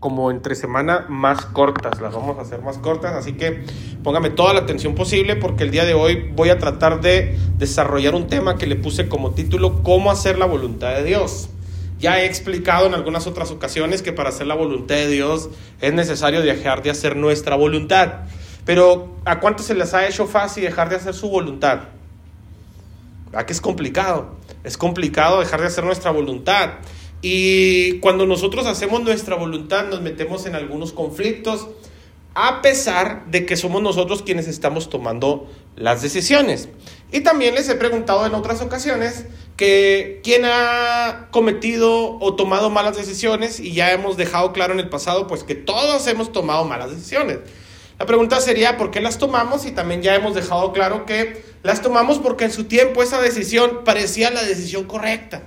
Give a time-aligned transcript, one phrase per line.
[0.00, 3.64] como entre semana más cortas, las vamos a hacer más cortas, así que
[4.04, 8.14] póngame toda la atención posible porque el día de hoy voy a tratar de desarrollar
[8.14, 11.48] un tema que le puse como título ¿Cómo hacer la voluntad de Dios?
[11.98, 15.50] Ya he explicado en algunas otras ocasiones que para hacer la voluntad de Dios
[15.80, 18.20] es necesario dejar de hacer nuestra voluntad.
[18.64, 21.80] Pero ¿a cuántos se les ha hecho fácil dejar de hacer su voluntad?
[23.32, 24.36] ¿A que es complicado?
[24.62, 26.74] Es complicado dejar de hacer nuestra voluntad.
[27.20, 31.68] Y cuando nosotros hacemos nuestra voluntad nos metemos en algunos conflictos,
[32.34, 36.68] a pesar de que somos nosotros quienes estamos tomando las decisiones.
[37.10, 39.24] Y también les he preguntado en otras ocasiones
[39.56, 44.88] que quién ha cometido o tomado malas decisiones y ya hemos dejado claro en el
[44.88, 47.38] pasado pues que todos hemos tomado malas decisiones.
[47.98, 51.82] La pregunta sería por qué las tomamos y también ya hemos dejado claro que las
[51.82, 55.42] tomamos porque en su tiempo esa decisión parecía la decisión correcta.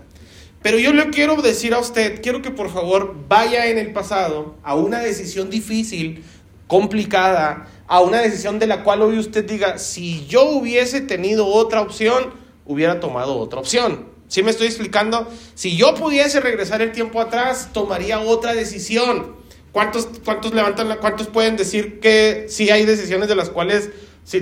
[0.61, 4.55] Pero yo le quiero decir a usted, quiero que por favor vaya en el pasado
[4.63, 6.23] a una decisión difícil,
[6.67, 11.81] complicada, a una decisión de la cual hoy usted diga, si yo hubiese tenido otra
[11.81, 12.33] opción,
[12.65, 14.07] hubiera tomado otra opción.
[14.27, 15.27] ¿Sí me estoy explicando?
[15.55, 19.35] Si yo pudiese regresar el tiempo atrás, tomaría otra decisión.
[19.71, 23.89] ¿Cuántos, cuántos levantan cuántos pueden decir que sí hay decisiones de las cuales
[24.23, 24.39] si,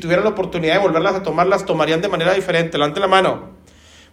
[0.00, 2.78] tuvieran la oportunidad de volverlas a tomar, las tomarían de manera diferente?
[2.78, 3.57] Levanten la mano.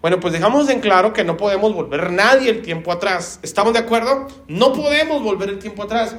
[0.05, 3.39] Bueno, pues dejamos en claro que no podemos volver nadie el tiempo atrás.
[3.41, 4.27] ¿Estamos de acuerdo?
[4.47, 6.15] No podemos volver el tiempo atrás.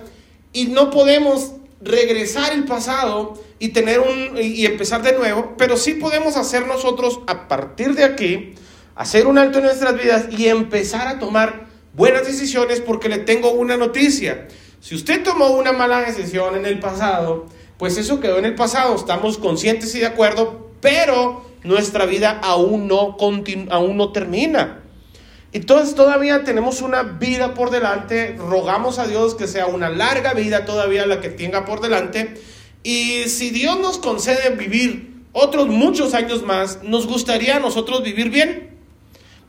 [0.52, 5.94] Y no podemos regresar el pasado y tener un y empezar de nuevo, pero sí
[5.94, 8.56] podemos hacer nosotros a partir de aquí
[8.96, 13.52] hacer un alto en nuestras vidas y empezar a tomar buenas decisiones porque le tengo
[13.52, 14.48] una noticia.
[14.80, 17.46] Si usted tomó una mala decisión en el pasado,
[17.78, 22.88] pues eso quedó en el pasado, estamos conscientes y de acuerdo, pero nuestra vida aún
[22.88, 23.16] no,
[23.70, 24.82] aún no termina.
[25.52, 30.64] Entonces todavía tenemos una vida por delante, rogamos a Dios que sea una larga vida
[30.64, 32.40] todavía la que tenga por delante.
[32.82, 38.30] Y si Dios nos concede vivir otros muchos años más, ¿nos gustaría a nosotros vivir
[38.30, 38.76] bien?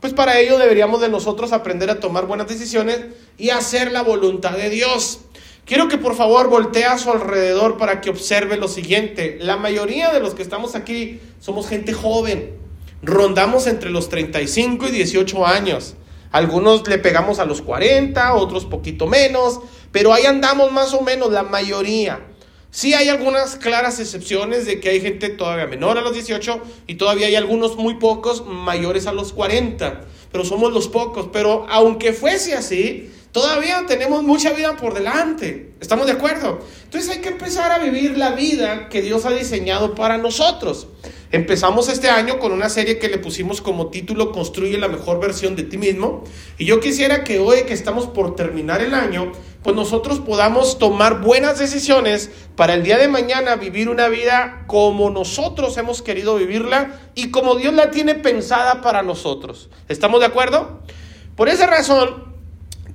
[0.00, 3.00] Pues para ello deberíamos de nosotros aprender a tomar buenas decisiones
[3.36, 5.20] y hacer la voluntad de Dios.
[5.68, 9.36] Quiero que por favor voltee a su alrededor para que observe lo siguiente.
[9.38, 12.56] La mayoría de los que estamos aquí somos gente joven.
[13.02, 15.94] Rondamos entre los 35 y 18 años.
[16.32, 19.60] Algunos le pegamos a los 40, otros poquito menos,
[19.92, 22.26] pero ahí andamos más o menos la mayoría.
[22.70, 26.94] Sí hay algunas claras excepciones de que hay gente todavía menor a los 18 y
[26.94, 30.00] todavía hay algunos muy pocos mayores a los 40,
[30.32, 31.28] pero somos los pocos.
[31.30, 35.70] Pero aunque fuese así, Todavía tenemos mucha vida por delante.
[35.80, 36.58] ¿Estamos de acuerdo?
[36.82, 40.88] Entonces hay que empezar a vivir la vida que Dios ha diseñado para nosotros.
[41.30, 45.54] Empezamos este año con una serie que le pusimos como título Construye la mejor versión
[45.54, 46.24] de ti mismo.
[46.58, 49.30] Y yo quisiera que hoy que estamos por terminar el año,
[49.62, 55.10] pues nosotros podamos tomar buenas decisiones para el día de mañana vivir una vida como
[55.10, 59.70] nosotros hemos querido vivirla y como Dios la tiene pensada para nosotros.
[59.86, 60.80] ¿Estamos de acuerdo?
[61.36, 62.27] Por esa razón,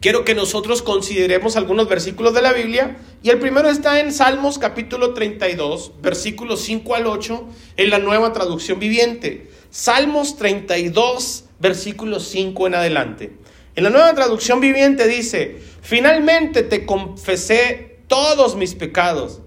[0.04, 2.98] quiero que nosotros consideremos algunos versículos de la Biblia.
[3.24, 7.48] Y el primero está en Salmos capítulo 32, versículos 5 al 8,
[7.78, 9.50] en la nueva traducción viviente.
[9.72, 13.32] Salmos 32, versículos 5 en adelante.
[13.78, 19.40] En la nueva traducción viviente dice, finalmente te confesé todos mis pecados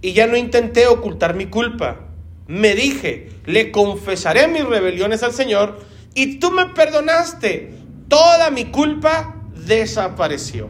[0.00, 2.06] y ya no intenté ocultar mi culpa.
[2.46, 5.80] Me dije, le confesaré mis rebeliones al Señor
[6.14, 7.72] y tú me perdonaste
[8.08, 9.34] toda mi culpa
[9.68, 10.68] desapareció.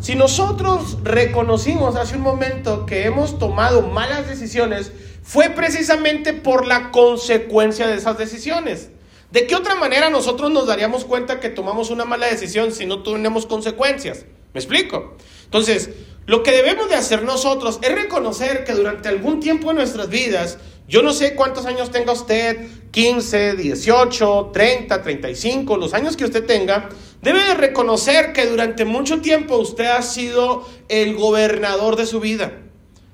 [0.00, 4.92] Si nosotros reconocimos hace un momento que hemos tomado malas decisiones,
[5.22, 8.90] fue precisamente por la consecuencia de esas decisiones.
[9.30, 13.02] ¿De qué otra manera nosotros nos daríamos cuenta que tomamos una mala decisión si no
[13.02, 14.24] tenemos consecuencias?
[14.54, 15.16] ¿Me explico?
[15.44, 15.90] Entonces,
[16.24, 20.58] lo que debemos de hacer nosotros es reconocer que durante algún tiempo de nuestras vidas,
[20.88, 26.46] yo no sé cuántos años tenga usted, 15, 18, 30, 35, los años que usted
[26.46, 26.88] tenga,
[27.22, 32.52] debe de reconocer que durante mucho tiempo usted ha sido el gobernador de su vida.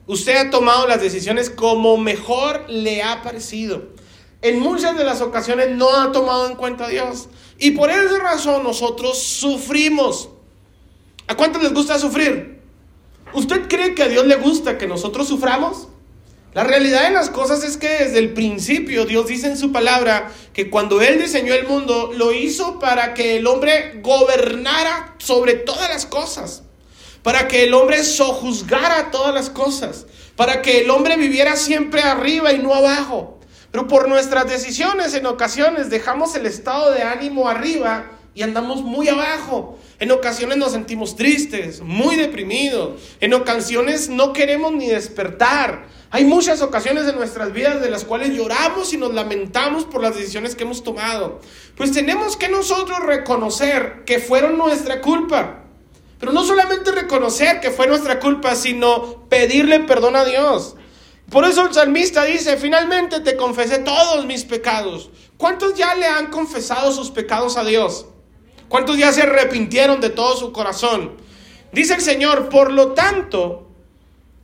[0.06, 3.94] Usted ha tomado las decisiones como mejor le ha parecido.
[4.42, 7.28] En muchas de las ocasiones no ha tomado en cuenta a Dios.
[7.58, 10.28] Y por esa razón nosotros sufrimos.
[11.26, 12.60] ¿A cuántos les gusta sufrir?
[13.32, 15.88] ¿Usted cree que a Dios le gusta que nosotros suframos?
[16.54, 20.30] La realidad de las cosas es que desde el principio Dios dice en su palabra
[20.52, 25.88] que cuando Él diseñó el mundo lo hizo para que el hombre gobernara sobre todas
[25.90, 26.62] las cosas,
[27.24, 30.06] para que el hombre sojuzgara todas las cosas,
[30.36, 33.40] para que el hombre viviera siempre arriba y no abajo.
[33.72, 39.08] Pero por nuestras decisiones en ocasiones dejamos el estado de ánimo arriba y andamos muy
[39.08, 39.78] abajo.
[40.00, 43.00] En ocasiones nos sentimos tristes, muy deprimidos.
[43.20, 45.86] En ocasiones no queremos ni despertar.
[46.10, 50.16] Hay muchas ocasiones en nuestras vidas de las cuales lloramos y nos lamentamos por las
[50.16, 51.40] decisiones que hemos tomado.
[51.76, 55.60] Pues tenemos que nosotros reconocer que fueron nuestra culpa.
[56.18, 60.74] Pero no solamente reconocer que fue nuestra culpa, sino pedirle perdón a Dios.
[61.30, 65.10] Por eso el salmista dice, finalmente te confesé todos mis pecados.
[65.36, 68.06] ¿Cuántos ya le han confesado sus pecados a Dios?
[68.68, 71.12] ¿Cuántos ya se arrepintieron de todo su corazón?
[71.72, 73.68] Dice el Señor, por lo tanto,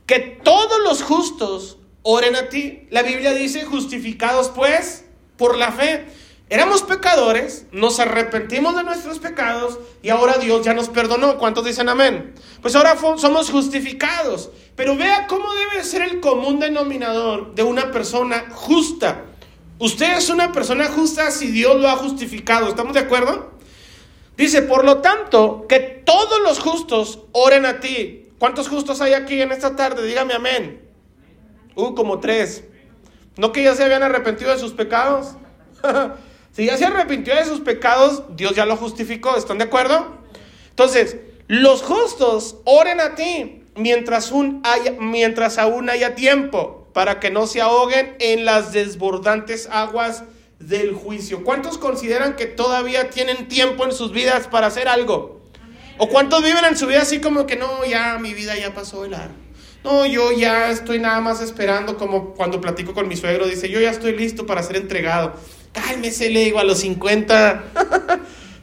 [0.05, 2.87] que todos los justos oren a ti.
[2.89, 5.05] La Biblia dice, justificados pues
[5.37, 6.05] por la fe.
[6.49, 11.37] Éramos pecadores, nos arrepentimos de nuestros pecados y ahora Dios ya nos perdonó.
[11.37, 12.33] ¿Cuántos dicen amén?
[12.61, 14.49] Pues ahora somos justificados.
[14.75, 19.23] Pero vea cómo debe ser el común denominador de una persona justa.
[19.79, 22.67] Usted es una persona justa si Dios lo ha justificado.
[22.67, 23.50] ¿Estamos de acuerdo?
[24.37, 28.29] Dice, por lo tanto, que todos los justos oren a ti.
[28.39, 30.05] ¿Cuántos justos hay aquí en esta tarde?
[30.05, 30.81] Dígame amén.
[31.75, 32.63] Uh, como tres.
[33.37, 35.35] ¿No que ya se habían arrepentido de sus pecados?
[36.53, 39.37] Si ya se arrepintió de sus pecados, Dios ya lo justificó.
[39.37, 40.17] ¿Están de acuerdo?
[40.69, 41.15] Entonces,
[41.47, 47.47] los justos oren a ti mientras, un haya, mientras aún haya tiempo para que no
[47.47, 50.25] se ahoguen en las desbordantes aguas
[50.67, 51.43] del juicio.
[51.43, 55.41] ¿Cuántos consideran que todavía tienen tiempo en sus vidas para hacer algo?
[55.97, 59.05] ¿O cuántos viven en su vida así como que no, ya mi vida ya pasó
[59.05, 59.35] el largo?
[59.83, 63.79] No, yo ya estoy nada más esperando, como cuando platico con mi suegro, dice, yo
[63.79, 65.33] ya estoy listo para ser entregado
[65.71, 67.63] cálmese, le digo, a los 50.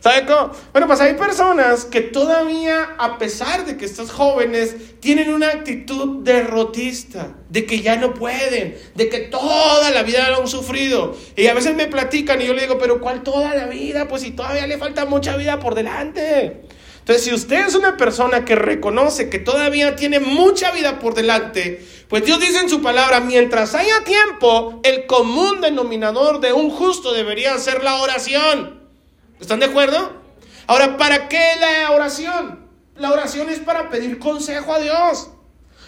[0.00, 0.52] ¿Sabe cómo?
[0.72, 6.22] Bueno, pues hay personas que todavía, a pesar de que estas jóvenes, tienen una actitud
[6.22, 11.16] derrotista, de que ya no pueden, de que toda la vida lo han sufrido.
[11.36, 14.06] Y a veces me platican y yo le digo, pero ¿cuál toda la vida?
[14.06, 16.62] Pues si todavía le falta mucha vida por delante.
[17.00, 21.84] Entonces, si usted es una persona que reconoce que todavía tiene mucha vida por delante,
[22.06, 27.12] pues Dios dice en su palabra, mientras haya tiempo, el común denominador de un justo
[27.12, 28.77] debería ser la oración.
[29.40, 30.12] ¿Están de acuerdo?
[30.66, 32.66] Ahora, ¿para qué la oración?
[32.96, 35.30] La oración es para pedir consejo a Dios.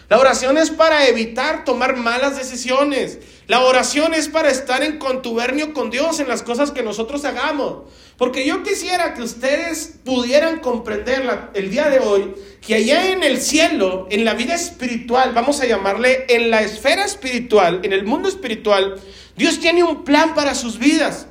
[0.08, 3.18] La oración es para evitar tomar malas decisiones.
[3.46, 7.84] La oración es para estar en contubernio con Dios en las cosas que nosotros hagamos.
[8.16, 13.40] Porque yo quisiera que ustedes pudieran comprender el día de hoy que allá en el
[13.40, 18.28] cielo, en la vida espiritual, vamos a llamarle en la esfera espiritual, en el mundo
[18.28, 19.00] espiritual,
[19.36, 21.28] Dios tiene un plan para sus vidas.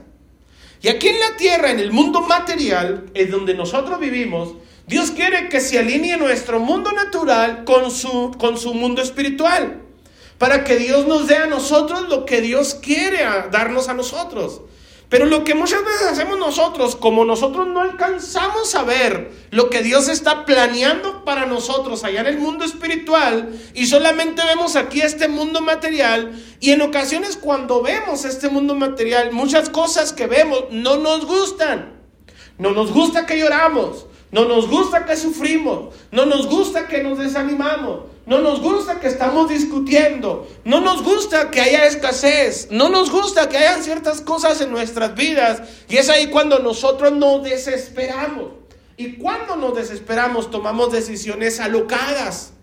[0.82, 4.54] Y aquí en la tierra, en el mundo material, en donde nosotros vivimos,
[4.88, 9.82] Dios quiere que se alinee nuestro mundo natural con su, con su mundo espiritual.
[10.38, 13.20] Para que Dios nos dé a nosotros lo que Dios quiere
[13.52, 14.62] darnos a nosotros.
[15.10, 19.82] Pero lo que muchas veces hacemos nosotros, como nosotros no alcanzamos a ver lo que
[19.82, 25.28] Dios está planeando para nosotros allá en el mundo espiritual y solamente vemos aquí este
[25.28, 30.98] mundo material y en ocasiones cuando vemos este mundo material, muchas cosas que vemos no
[30.98, 31.98] nos gustan.
[32.60, 37.18] No nos gusta que lloramos, no nos gusta que sufrimos, no nos gusta que nos
[37.18, 43.10] desanimamos, no nos gusta que estamos discutiendo, no nos gusta que haya escasez, no nos
[43.10, 48.52] gusta que haya ciertas cosas en nuestras vidas y es ahí cuando nosotros nos desesperamos.
[48.98, 52.54] Y cuando nos desesperamos tomamos decisiones alocadas.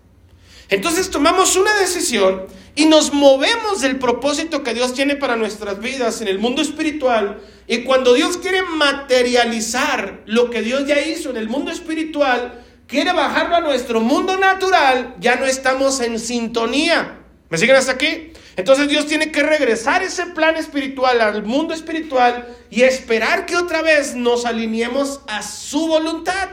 [0.69, 6.21] Entonces tomamos una decisión y nos movemos del propósito que Dios tiene para nuestras vidas
[6.21, 7.41] en el mundo espiritual.
[7.67, 13.13] Y cuando Dios quiere materializar lo que Dios ya hizo en el mundo espiritual, quiere
[13.13, 17.19] bajarlo a nuestro mundo natural, ya no estamos en sintonía.
[17.49, 18.33] ¿Me siguen hasta aquí?
[18.55, 23.81] Entonces Dios tiene que regresar ese plan espiritual al mundo espiritual y esperar que otra
[23.81, 26.49] vez nos alineemos a su voluntad.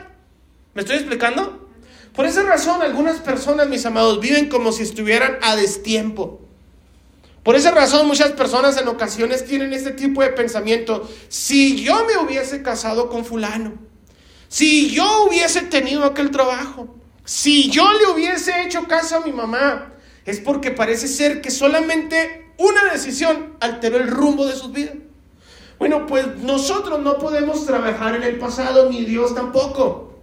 [0.74, 1.68] ¿Me estoy explicando?
[2.14, 6.40] Por esa razón, algunas personas, mis amados, viven como si estuvieran a destiempo.
[7.42, 11.10] Por esa razón, muchas personas en ocasiones tienen este tipo de pensamiento.
[11.28, 13.74] Si yo me hubiese casado con fulano,
[14.54, 16.87] si yo hubiese tenido aquel trabajo,
[17.25, 19.92] si yo le hubiese hecho caso a mi mamá,
[20.25, 24.94] es porque parece ser que solamente una decisión alteró el rumbo de sus vidas.
[25.80, 30.20] Bueno, pues nosotros no podemos trabajar en el pasado, ni Dios tampoco.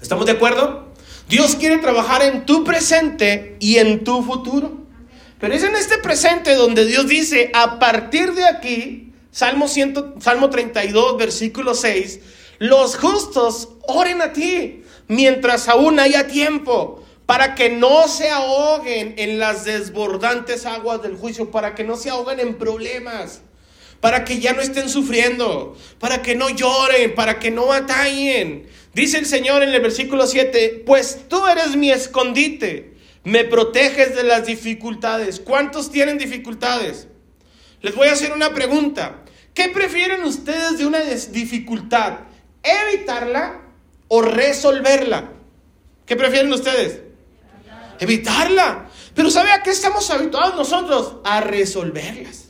[0.00, 0.92] ¿Estamos de acuerdo?
[1.28, 4.84] Dios quiere trabajar en tu presente y en tu futuro.
[5.40, 10.48] Pero es en este presente donde Dios dice, a partir de aquí, Salmo, 100, Salmo
[10.48, 12.20] 32, versículo 6,
[12.64, 19.38] los justos oren a ti mientras aún haya tiempo, para que no se ahoguen en
[19.38, 23.42] las desbordantes aguas del juicio, para que no se ahoguen en problemas
[24.00, 28.66] para que ya no estén sufriendo, para que no lloren, para que no batallen.
[28.92, 32.92] Dice el Señor en el versículo 7, pues tú eres mi escondite,
[33.24, 35.40] me proteges de las dificultades.
[35.40, 37.08] ¿Cuántos tienen dificultades?
[37.80, 39.24] Les voy a hacer una pregunta.
[39.54, 42.18] ¿Qué prefieren ustedes de una dificultad?
[42.64, 43.60] ¿Evitarla
[44.08, 45.30] o resolverla?
[46.06, 47.00] ¿Qué prefieren ustedes?
[48.00, 48.88] Evitarla.
[49.14, 51.16] Pero ¿sabe a qué estamos habituados nosotros?
[51.24, 52.48] A resolverlas.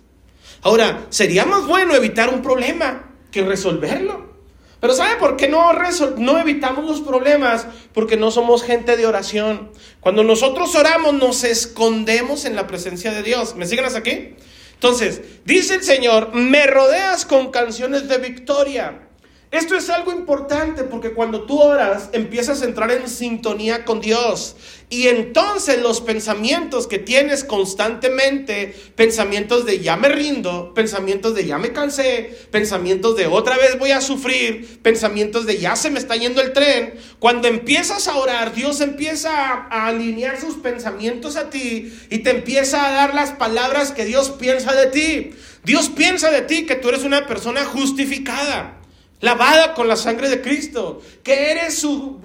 [0.62, 4.32] Ahora, sería más bueno evitar un problema que resolverlo.
[4.80, 5.72] Pero ¿sabe por qué no,
[6.18, 7.66] no evitamos los problemas?
[7.92, 9.70] Porque no somos gente de oración.
[10.00, 13.56] Cuando nosotros oramos nos escondemos en la presencia de Dios.
[13.56, 14.36] ¿Me siguen hasta aquí?
[14.74, 19.08] Entonces, dice el Señor, me rodeas con canciones de victoria.
[19.54, 24.56] Esto es algo importante porque cuando tú oras empiezas a entrar en sintonía con Dios
[24.90, 31.58] y entonces los pensamientos que tienes constantemente, pensamientos de ya me rindo, pensamientos de ya
[31.58, 36.16] me cansé, pensamientos de otra vez voy a sufrir, pensamientos de ya se me está
[36.16, 41.96] yendo el tren, cuando empiezas a orar Dios empieza a, alinear sus pensamientos a ti
[42.10, 45.30] y te empieza a dar las palabras que Dios piensa de ti.
[45.62, 48.80] Dios piensa de ti que tú eres una persona justificada
[49.24, 52.20] lavada con la sangre de Cristo, que eres su,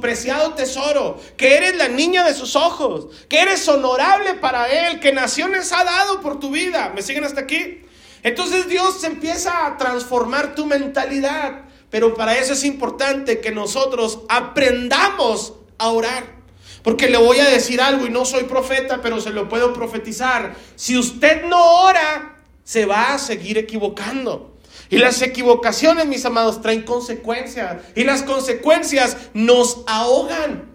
[0.00, 5.12] preciado tesoro, que eres la niña de sus ojos, que eres honorable para Él, que
[5.12, 6.92] naciones ha dado por tu vida.
[6.94, 7.82] ¿Me siguen hasta aquí?
[8.22, 15.54] Entonces Dios empieza a transformar tu mentalidad, pero para eso es importante que nosotros aprendamos
[15.78, 16.42] a orar.
[16.84, 20.54] Porque le voy a decir algo y no soy profeta, pero se lo puedo profetizar.
[20.76, 24.51] Si usted no ora, se va a seguir equivocando.
[24.92, 27.78] Y las equivocaciones, mis amados, traen consecuencias.
[27.96, 30.70] Y las consecuencias nos ahogan.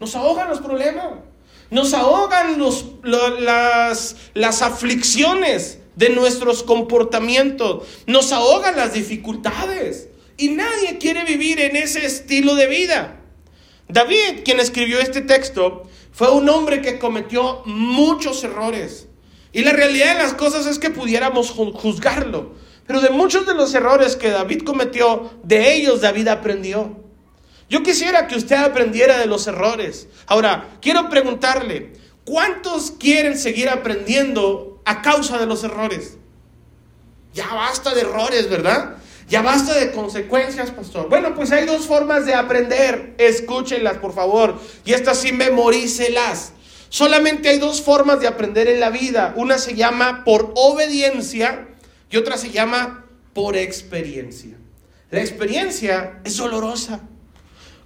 [0.00, 1.08] Nos ahogan los problemas.
[1.68, 7.86] Nos ahogan los, las, las aflicciones de nuestros comportamientos.
[8.06, 10.08] Nos ahogan las dificultades.
[10.38, 13.20] Y nadie quiere vivir en ese estilo de vida.
[13.88, 15.82] David, quien escribió este texto,
[16.12, 19.06] fue un hombre que cometió muchos errores.
[19.52, 22.56] Y la realidad de las cosas es que pudiéramos juzgarlo.
[22.88, 26.96] Pero de muchos de los errores que David cometió, de ellos David aprendió.
[27.68, 30.08] Yo quisiera que usted aprendiera de los errores.
[30.26, 31.92] Ahora, quiero preguntarle,
[32.24, 36.16] ¿cuántos quieren seguir aprendiendo a causa de los errores?
[37.34, 38.96] Ya basta de errores, ¿verdad?
[39.28, 41.10] Ya basta de consecuencias, pastor.
[41.10, 43.16] Bueno, pues hay dos formas de aprender.
[43.18, 44.58] Escúchenlas, por favor.
[44.86, 46.54] Y estas sí memorícelas.
[46.88, 49.34] Solamente hay dos formas de aprender en la vida.
[49.36, 51.67] Una se llama por obediencia
[52.10, 54.56] y otra se llama por experiencia.
[55.10, 57.00] La experiencia es dolorosa.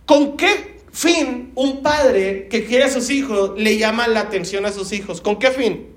[0.07, 4.73] ¿Con qué fin un padre que quiere a sus hijos le llama la atención a
[4.73, 5.21] sus hijos?
[5.21, 5.89] ¿Con qué fin?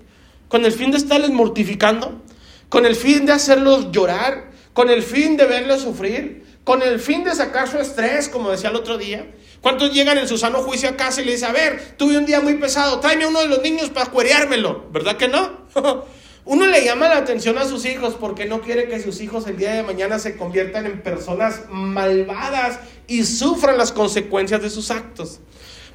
[0.47, 2.21] ¿Con el fin de estarles mortificando?
[2.69, 4.51] ¿Con el fin de hacerlos llorar?
[4.73, 6.45] ¿Con el fin de verlos sufrir?
[6.63, 9.31] ¿Con el fin de sacar su estrés, como decía el otro día?
[9.61, 12.25] ¿Cuántos llegan en su sano juicio a casa y le dicen, a ver, tuve un
[12.25, 14.89] día muy pesado, tráeme uno de los niños para cuereármelo?
[14.91, 15.65] ¿Verdad que no?
[16.45, 19.57] Uno le llama la atención a sus hijos porque no quiere que sus hijos el
[19.57, 25.39] día de mañana se conviertan en personas malvadas y sufran las consecuencias de sus actos.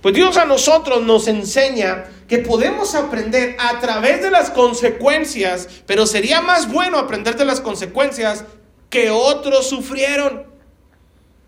[0.03, 6.05] Pues Dios a nosotros nos enseña que podemos aprender a través de las consecuencias, pero
[6.05, 8.45] sería más bueno aprender de las consecuencias
[8.89, 10.47] que otros sufrieron.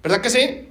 [0.02, 0.68] ¿Verdad que sí?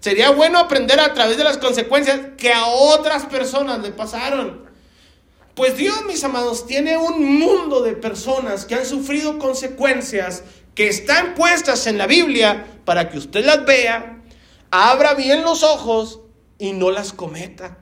[0.00, 4.63] Sería bueno aprender a través de las consecuencias que a otras personas le pasaron.
[5.54, 10.42] Pues Dios, mis amados, tiene un mundo de personas que han sufrido consecuencias
[10.74, 14.20] que están puestas en la Biblia para que usted las vea,
[14.72, 16.20] abra bien los ojos
[16.58, 17.78] y no las cometa.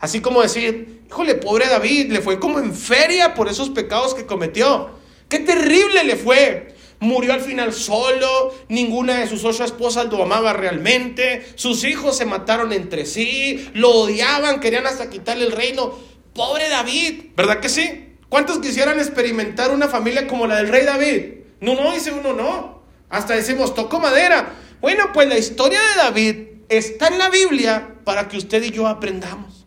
[0.00, 4.24] Así como decir, híjole, pobre David, le fue como en feria por esos pecados que
[4.24, 4.90] cometió.
[5.28, 6.74] Qué terrible le fue.
[7.00, 12.24] Murió al final solo, ninguna de sus ocho esposas lo amaba realmente, sus hijos se
[12.24, 15.94] mataron entre sí, lo odiaban, querían hasta quitarle el reino.
[16.38, 18.14] Pobre David, ¿verdad que sí?
[18.28, 21.32] ¿Cuántos quisieran experimentar una familia como la del rey David?
[21.60, 22.80] No, no, dice uno, no.
[23.10, 24.54] Hasta decimos, toco madera.
[24.80, 26.36] Bueno, pues la historia de David
[26.68, 29.66] está en la Biblia para que usted y yo aprendamos.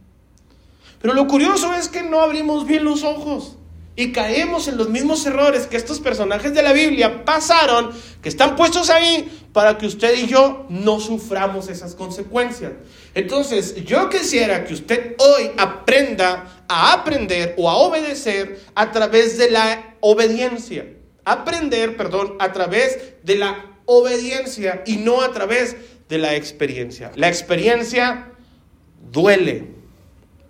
[1.01, 3.57] Pero lo curioso es que no abrimos bien los ojos
[3.95, 8.55] y caemos en los mismos errores que estos personajes de la Biblia pasaron, que están
[8.55, 12.71] puestos ahí para que usted y yo no suframos esas consecuencias.
[13.13, 19.51] Entonces, yo quisiera que usted hoy aprenda a aprender o a obedecer a través de
[19.51, 20.85] la obediencia.
[21.25, 25.75] Aprender, perdón, a través de la obediencia y no a través
[26.07, 27.11] de la experiencia.
[27.15, 28.31] La experiencia
[29.11, 29.67] duele.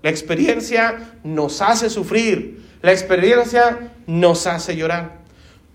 [0.04, 2.71] La experiencia nos hace sufrir.
[2.82, 5.20] La experiencia nos hace llorar.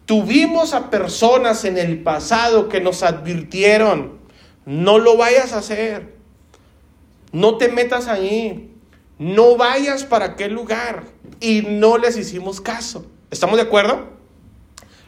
[0.06, 4.18] Tuvimos a personas en el pasado que nos advirtieron,
[4.64, 6.14] no lo vayas a hacer,
[7.32, 8.72] no te metas ahí,
[9.18, 11.04] no vayas para aquel lugar
[11.40, 13.06] y no les hicimos caso.
[13.30, 14.16] ¿Estamos de acuerdo?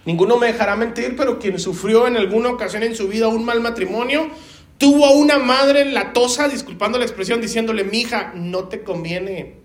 [0.05, 3.61] Ninguno me dejará mentir, pero quien sufrió en alguna ocasión en su vida un mal
[3.61, 4.31] matrimonio,
[4.78, 9.57] tuvo a una madre latosa, disculpando la expresión, diciéndole, mija, no te conviene,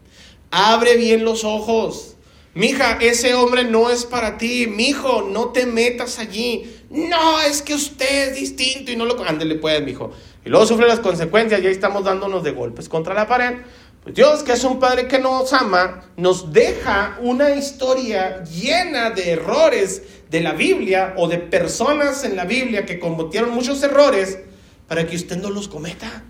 [0.52, 2.18] abre bien los ojos.
[2.56, 4.68] Mija, ese hombre no es para ti.
[4.68, 6.82] Mijo, no te metas allí.
[6.92, 9.22] No, es que usted es distinto y no lo...
[9.24, 10.12] Ándele pues, mijo.
[10.46, 13.62] Y luego sufre las consecuencias y ahí estamos dándonos de golpes contra la pared.
[14.04, 19.32] Pues Dios, que es un Padre que nos ama, nos deja una historia llena de
[19.32, 24.40] errores de la Biblia o de personas en la Biblia que cometieron muchos errores
[24.88, 26.24] para que usted no los cometa.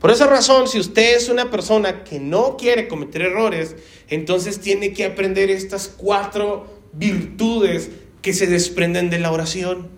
[0.00, 3.76] Por esa razón, si usted es una persona que no quiere cometer errores,
[4.08, 7.90] entonces tiene que aprender estas cuatro virtudes
[8.22, 9.88] que se desprenden de la oración.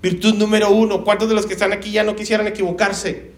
[0.00, 3.32] Virtud número uno, ¿cuántos de los que están aquí ya no quisieran equivocarse?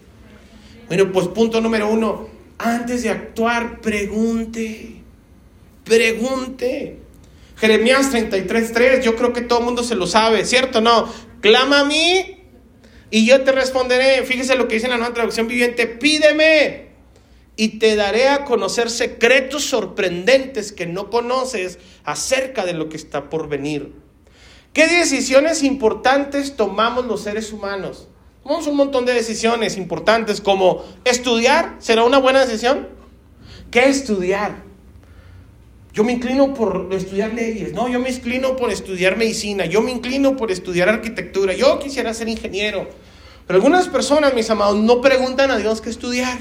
[0.87, 2.29] Bueno, pues punto número uno,
[2.59, 5.01] antes de actuar, pregunte,
[5.83, 6.97] pregunte.
[7.57, 10.81] Jeremías 33.3, yo creo que todo el mundo se lo sabe, ¿cierto?
[10.81, 12.38] No, clama a mí
[13.11, 14.23] y yo te responderé.
[14.23, 16.89] Fíjese lo que dice en la nueva traducción viviente, pídeme
[17.55, 23.29] y te daré a conocer secretos sorprendentes que no conoces acerca de lo que está
[23.29, 23.93] por venir.
[24.71, 28.07] ¿Qué decisiones importantes tomamos los seres humanos?
[28.43, 32.87] Tomamos un montón de decisiones importantes como estudiar, ¿será una buena decisión?
[33.71, 34.68] ¿Qué estudiar?
[35.99, 39.91] Yo me inclino por estudiar leyes, no, yo me inclino por estudiar medicina, yo me
[39.91, 42.87] inclino por estudiar arquitectura, yo quisiera ser ingeniero.
[43.45, 46.39] Pero algunas personas, mis amados, no preguntan a Dios qué estudiar.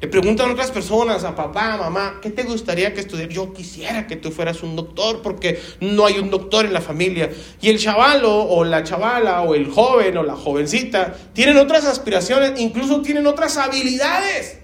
[0.00, 3.28] Le preguntan a otras personas, a papá, a mamá, ¿qué te gustaría que estudiar?
[3.28, 7.28] Yo quisiera que tú fueras un doctor porque no hay un doctor en la familia.
[7.60, 12.58] Y el chavalo o la chavala o el joven o la jovencita tienen otras aspiraciones,
[12.58, 14.59] incluso tienen otras habilidades.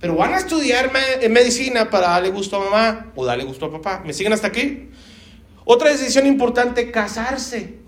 [0.00, 0.92] Pero van a estudiar
[1.28, 4.02] medicina para darle gusto a mamá o darle gusto a papá.
[4.04, 4.90] ¿Me siguen hasta aquí?
[5.64, 7.78] Otra decisión importante, casarse.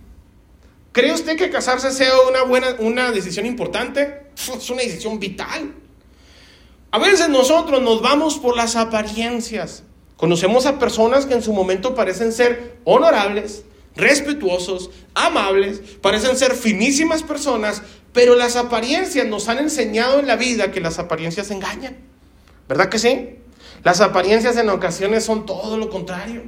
[0.92, 4.23] ¿Cree usted que casarse sea una buena una decisión importante?
[4.35, 5.73] Es una decisión vital.
[6.90, 9.85] A veces nosotros nos vamos por las apariencias.
[10.16, 17.23] Conocemos a personas que en su momento parecen ser honorables, respetuosos, amables, parecen ser finísimas
[17.23, 21.96] personas, pero las apariencias nos han enseñado en la vida que las apariencias engañan.
[22.68, 23.37] ¿Verdad que sí?
[23.85, 26.42] Las apariencias en ocasiones son todo lo contrario.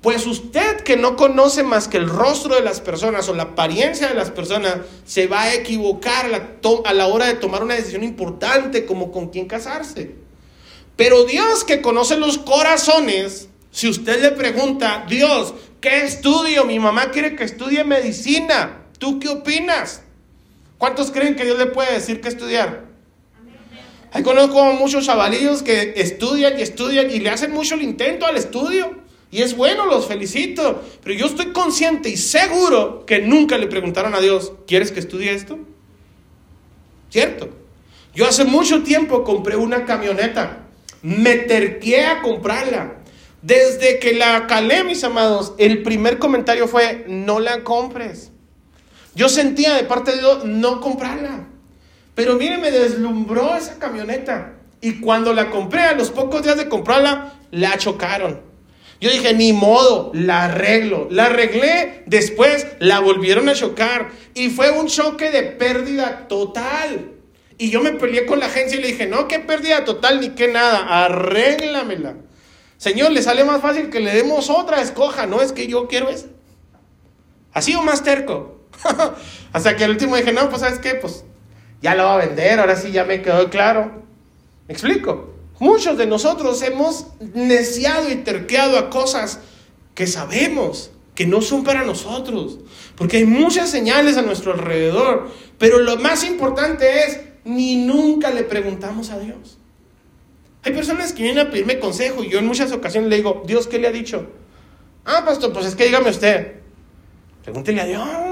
[0.00, 4.08] Pues usted que no conoce más que el rostro de las personas o la apariencia
[4.08, 6.26] de las personas, se va a equivocar
[6.84, 10.14] a la, hora de tomar una decisión importante como con quién casarse.
[10.94, 16.64] Pero Dios que conoce los corazones, si usted le pregunta, Dios, ¿qué estudio?
[16.64, 18.84] Mi mamá quiere que estudie medicina.
[18.98, 20.02] ¿Tú qué opinas?
[20.78, 22.84] ¿Cuántos creen que Dios le puede decir qué estudiar?
[24.12, 28.26] Ahí conozco a muchos chavalillos que estudian y estudian y le hacen mucho el intento
[28.26, 29.04] al estudio.
[29.30, 30.82] Y es bueno, los felicito.
[31.02, 35.32] Pero yo estoy consciente y seguro que nunca le preguntaron a Dios, ¿quieres que estudie
[35.34, 35.58] esto?
[37.10, 37.50] ¿Cierto?
[38.14, 40.66] Yo hace mucho tiempo compré una camioneta.
[41.02, 42.94] Me terqué a comprarla.
[43.42, 48.32] Desde que la calé, mis amados, el primer comentario fue, no la compres.
[49.16, 51.46] Yo sentía de parte de Dios no comprarla.
[52.14, 54.52] Pero mire, me deslumbró esa camioneta.
[54.82, 58.42] Y cuando la compré, a los pocos días de comprarla, la chocaron.
[59.00, 61.08] Yo dije, ni modo, la arreglo.
[61.10, 64.10] La arreglé, después la volvieron a chocar.
[64.34, 67.12] Y fue un choque de pérdida total.
[67.56, 70.30] Y yo me peleé con la agencia y le dije, no, qué pérdida total ni
[70.30, 72.16] qué nada, arréglamela.
[72.76, 76.10] Señor, le sale más fácil que le demos otra, escoja, no es que yo quiero
[76.10, 76.26] esa.
[77.54, 78.55] Así o más terco.
[79.52, 81.24] Hasta que al último dije, no, pues sabes qué, pues
[81.80, 84.02] ya lo va a vender, ahora sí ya me quedó claro.
[84.68, 85.34] ¿Me explico?
[85.58, 89.40] Muchos de nosotros hemos neciado y terqueado a cosas
[89.94, 92.58] que sabemos que no son para nosotros,
[92.94, 98.42] porque hay muchas señales a nuestro alrededor, pero lo más importante es, ni nunca le
[98.42, 99.58] preguntamos a Dios.
[100.62, 103.66] Hay personas que vienen a pedirme consejo y yo en muchas ocasiones le digo, Dios,
[103.66, 104.26] ¿qué le ha dicho?
[105.06, 106.56] Ah, pastor, pues es que dígame usted.
[107.44, 108.25] Pregúntele a Dios.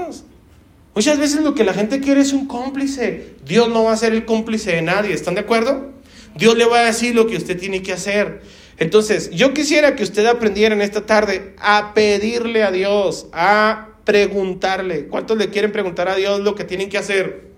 [0.95, 3.33] Muchas veces lo que la gente quiere es un cómplice.
[3.43, 5.13] Dios no va a ser el cómplice de nadie.
[5.13, 5.91] ¿Están de acuerdo?
[6.35, 8.41] Dios le va a decir lo que usted tiene que hacer.
[8.77, 15.07] Entonces, yo quisiera que usted aprendiera en esta tarde a pedirle a Dios, a preguntarle.
[15.07, 17.51] ¿Cuántos le quieren preguntar a Dios lo que tienen que hacer?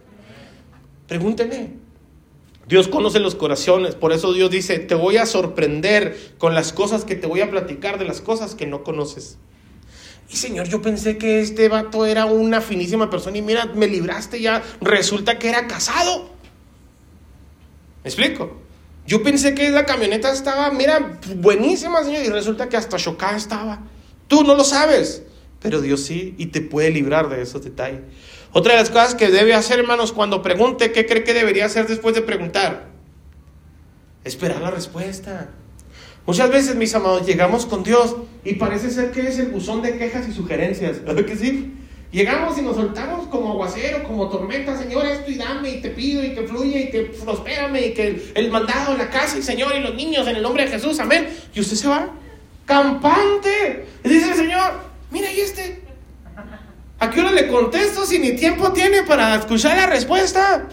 [1.07, 1.69] Pregúntenle.
[2.67, 7.05] Dios conoce los corazones, por eso Dios dice, te voy a sorprender con las cosas
[7.05, 9.37] que te voy a platicar de las cosas que no conoces.
[10.29, 14.41] Y Señor, yo pensé que este vato era una finísima persona y mira, me libraste
[14.41, 16.29] ya, resulta que era casado.
[18.03, 18.61] ¿Me explico?
[19.05, 23.79] Yo pensé que la camioneta estaba, mira, buenísima, Señor, y resulta que hasta chocada estaba.
[24.27, 25.23] Tú no lo sabes,
[25.61, 28.01] pero Dios sí, y te puede librar de esos detalles.
[28.51, 31.87] Otra de las cosas que debe hacer, hermanos, cuando pregunte, ¿qué cree que debería hacer
[31.87, 32.87] después de preguntar?
[34.25, 35.51] Esperar la respuesta.
[36.27, 39.97] Muchas veces, mis amados, llegamos con Dios y parece ser que es el buzón de
[39.97, 41.01] quejas y sugerencias.
[41.05, 41.73] ¿Verdad que sí?
[42.11, 46.21] Llegamos y nos soltamos como aguacero, como tormenta, Señor, esto y dame y te pido
[46.21, 49.73] y que fluye y que prospérame y que el, mandado en la casa y Señor
[49.73, 51.29] y los niños en el nombre de Jesús, amén.
[51.55, 52.09] Y usted se va
[52.65, 53.85] campante.
[54.03, 54.73] Y dice el Señor,
[55.11, 55.81] mira, y este,
[56.99, 60.67] ¿A qué hora le contesto si ni tiempo tiene para escuchar la respuesta?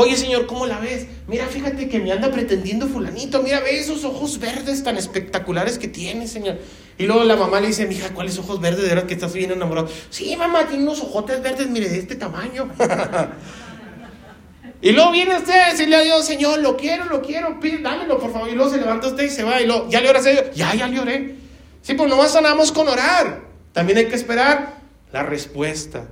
[0.00, 1.08] Oye, Señor, ¿cómo la ves?
[1.26, 3.42] Mira, fíjate que me anda pretendiendo fulanito.
[3.42, 6.56] Mira, ve esos ojos verdes tan espectaculares que tiene, Señor.
[6.98, 8.82] Y luego la mamá le dice, mija, ¿cuáles ojos verdes?
[8.82, 9.88] De verdad que estás bien enamorado.
[10.10, 12.70] Sí, mamá, tiene unos ojotes verdes, mire, de este tamaño.
[14.80, 18.20] y luego viene usted a decirle a Dios, Señor, lo quiero, lo quiero, pide, dámelo,
[18.20, 18.48] por favor.
[18.48, 19.60] Y luego se levanta usted y se va.
[19.60, 20.44] Y luego, ¿ya le oras a Dios?
[20.54, 21.34] Ya, ya le oré.
[21.82, 23.40] Sí, pues nomás sanamos con orar.
[23.72, 24.76] También hay que esperar
[25.10, 26.06] la respuesta.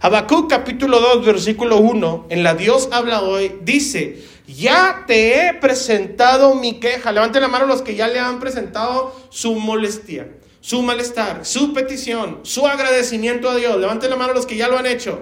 [0.00, 6.54] Habacuc capítulo 2, versículo 1, en la Dios habla hoy, dice, ya te he presentado
[6.54, 7.10] mi queja.
[7.10, 10.28] Levanten la mano los que ya le han presentado su molestia,
[10.60, 13.76] su malestar, su petición, su agradecimiento a Dios.
[13.76, 15.20] Levanten la mano los que ya lo han hecho.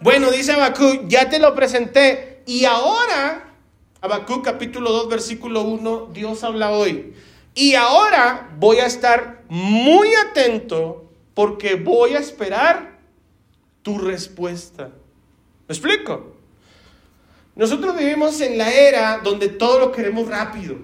[0.00, 3.56] Bueno, dice Habacuc, ya te lo presenté y ahora,
[4.00, 7.14] Habacuc capítulo 2, versículo 1, Dios habla hoy.
[7.56, 12.93] Y ahora voy a estar muy atento porque voy a esperar
[13.84, 14.90] tu respuesta.
[15.68, 16.34] ¿Me explico?
[17.54, 20.76] Nosotros vivimos en la era donde todo lo queremos rápido.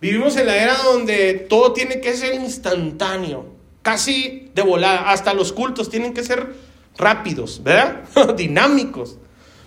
[0.00, 3.46] Vivimos en la era donde todo tiene que ser instantáneo,
[3.82, 5.10] casi de volada.
[5.10, 6.54] Hasta los cultos tienen que ser
[6.96, 8.04] rápidos, ¿verdad?
[8.36, 9.16] Dinámicos.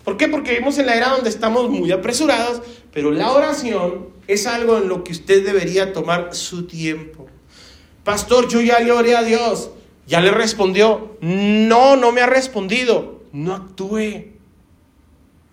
[0.06, 0.28] ¿Por qué?
[0.28, 2.62] Porque vivimos en la era donde estamos muy apresurados,
[2.93, 7.28] pero la oración es algo en lo que usted debería tomar su tiempo.
[8.04, 9.71] Pastor, yo ya le oré a Dios.
[10.10, 11.15] Ya le respondió.
[11.22, 13.22] No, no me ha respondido.
[13.32, 14.26] No actúe.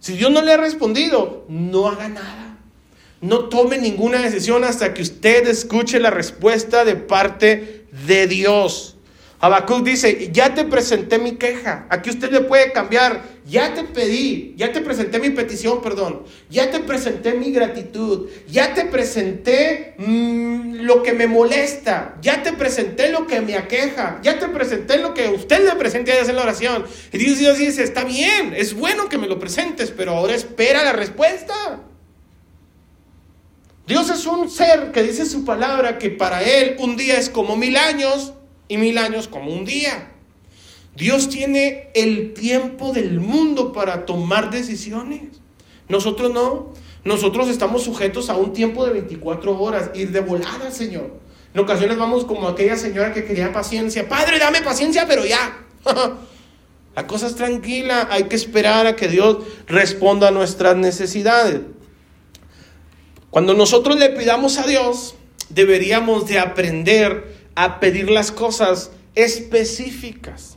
[0.00, 2.58] Si Dios no le ha respondido, no haga nada.
[3.20, 8.96] No tome ninguna decisión hasta que usted escuche la respuesta de parte de Dios.
[9.40, 14.54] Habacuc dice, ya te presenté mi queja, aquí usted le puede cambiar, ya te pedí,
[14.56, 20.55] ya te presenté mi petición, perdón, ya te presenté mi gratitud, ya te presenté mm,
[20.86, 25.12] lo que me molesta, ya te presenté lo que me aqueja, ya te presenté lo
[25.14, 26.84] que usted le presente a hacer la oración.
[27.12, 30.84] Y Dios, Dios dice, está bien, es bueno que me lo presentes, pero ahora espera
[30.84, 31.80] la respuesta.
[33.86, 37.56] Dios es un ser que dice su palabra que para él un día es como
[37.56, 38.32] mil años
[38.68, 40.12] y mil años como un día.
[40.94, 45.40] Dios tiene el tiempo del mundo para tomar decisiones.
[45.88, 46.72] Nosotros no.
[47.06, 51.12] Nosotros estamos sujetos a un tiempo de 24 horas, ir de volada, Señor.
[51.54, 54.08] En ocasiones vamos como aquella señora que quería paciencia.
[54.08, 55.56] Padre, dame paciencia, pero ya.
[56.96, 59.38] La cosa es tranquila, hay que esperar a que Dios
[59.68, 61.60] responda a nuestras necesidades.
[63.30, 65.14] Cuando nosotros le pidamos a Dios,
[65.48, 70.55] deberíamos de aprender a pedir las cosas específicas.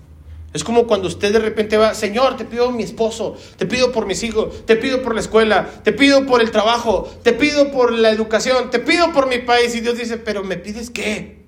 [0.51, 4.07] Es como cuando usted de repente va, Señor, te pido mi esposo, te pido por
[4.07, 7.91] mis hijos, te pido por la escuela, te pido por el trabajo, te pido por
[7.91, 9.75] la educación, te pido por mi país.
[9.75, 11.45] Y Dios dice, pero ¿me pides qué?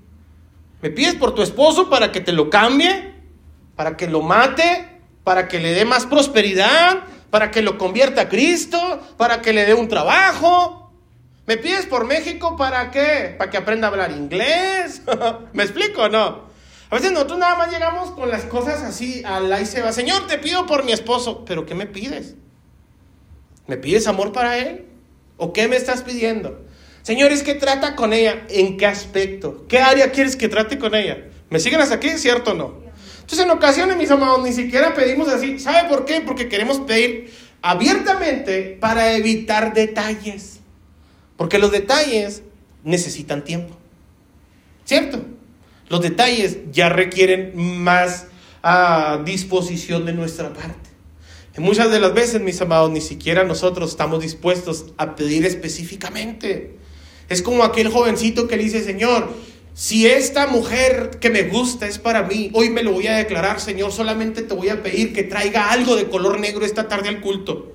[0.81, 3.15] ¿Me pides por tu esposo para que te lo cambie?
[3.75, 4.99] ¿Para que lo mate?
[5.23, 7.03] ¿Para que le dé más prosperidad?
[7.31, 8.99] ¿Para que lo convierta a Cristo?
[9.17, 10.91] ¿Para que le dé un trabajo?
[11.47, 13.33] ¿Me pides por México para qué?
[13.37, 15.01] ¿Para que aprenda a hablar inglés?
[15.53, 16.50] ¿Me explico o no?
[16.91, 19.93] A veces nosotros nada más llegamos con las cosas así, al ahí se va.
[19.93, 21.45] Señor, te pido por mi esposo.
[21.45, 22.35] ¿Pero qué me pides?
[23.65, 24.87] ¿Me pides amor para él?
[25.37, 26.65] ¿O qué me estás pidiendo?
[27.01, 28.45] Señor, es que trata con ella.
[28.49, 29.65] ¿En qué aspecto?
[29.69, 31.29] ¿Qué área quieres que trate con ella?
[31.49, 32.09] ¿Me siguen hasta aquí?
[32.09, 32.81] ¿Cierto o no?
[33.21, 35.59] Entonces, en ocasiones, mis amados, ni siquiera pedimos así.
[35.59, 36.19] ¿Sabe por qué?
[36.19, 40.59] Porque queremos pedir abiertamente para evitar detalles.
[41.37, 42.43] Porque los detalles
[42.83, 43.77] necesitan tiempo.
[44.83, 45.23] ¿Cierto?
[45.91, 48.27] Los detalles ya requieren más
[48.63, 50.89] ah, disposición de nuestra parte.
[51.57, 56.77] Y muchas de las veces, mis amados, ni siquiera nosotros estamos dispuestos a pedir específicamente.
[57.27, 59.33] Es como aquel jovencito que le dice, Señor,
[59.73, 63.59] si esta mujer que me gusta es para mí, hoy me lo voy a declarar,
[63.59, 67.19] Señor, solamente te voy a pedir que traiga algo de color negro esta tarde al
[67.19, 67.73] culto.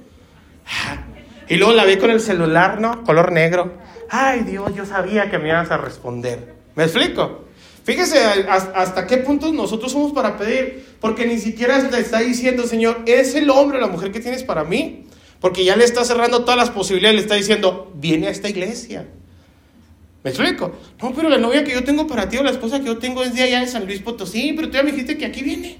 [0.66, 1.04] Ah,
[1.50, 3.04] Y luego la ve con el celular, ¿no?
[3.04, 3.74] Color negro.
[4.08, 6.54] Ay, Dios, yo sabía que me ibas a responder.
[6.74, 7.45] ¿Me explico?
[7.86, 13.04] Fíjese hasta qué punto nosotros somos para pedir, porque ni siquiera le está diciendo, Señor,
[13.06, 15.04] es el hombre o la mujer que tienes para mí,
[15.40, 19.06] porque ya le está cerrando todas las posibilidades, le está diciendo, viene a esta iglesia.
[20.24, 20.72] ¿Me explico?
[21.00, 23.22] No, pero la novia que yo tengo para ti o la esposa que yo tengo
[23.22, 25.78] es de allá de San Luis Potosí, pero tú ya me dijiste que aquí viene.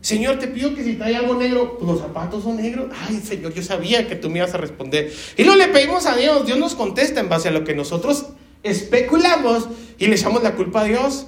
[0.00, 2.90] Señor, te pido que si trae algo negro, pues los zapatos son negros.
[3.06, 5.12] Ay, Señor, yo sabía que tú me ibas a responder.
[5.36, 8.26] Y no le pedimos a Dios, Dios nos contesta en base a lo que nosotros
[8.62, 11.26] especulamos y le echamos la culpa a Dios.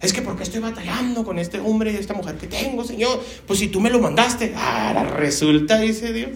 [0.00, 3.22] Es que porque estoy batallando con este hombre y esta mujer que tengo, Señor.
[3.46, 4.54] Pues si tú me lo mandaste.
[4.56, 6.30] Ahora resulta, dice Dios.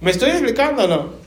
[0.00, 1.26] ¿Me estoy explicando o no?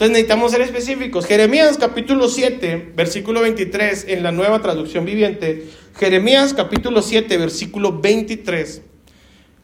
[0.00, 1.26] Entonces necesitamos ser específicos.
[1.26, 5.68] Jeremías capítulo 7, versículo 23, en la nueva traducción viviente.
[5.98, 8.80] Jeremías capítulo 7, versículo 23.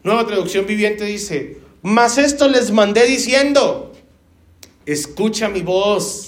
[0.03, 3.93] Nueva traducción viviente dice, mas esto les mandé diciendo,
[4.85, 6.26] escucha mi voz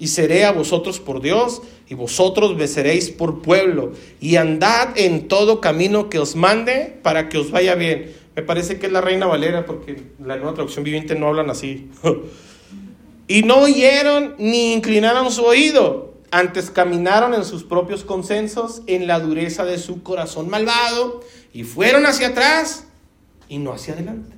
[0.00, 5.28] y seré a vosotros por Dios, y vosotros me seréis por pueblo, y andad en
[5.28, 8.10] todo camino que os mande para que os vaya bien.
[8.34, 11.90] Me parece que es la Reina Valera, porque la nueva traducción viviente no hablan así.
[13.28, 19.20] y no oyeron ni inclinaron su oído, antes caminaron en sus propios consensos, en la
[19.20, 21.20] dureza de su corazón malvado,
[21.52, 22.86] y fueron hacia atrás
[23.50, 24.34] y no hacia adelante.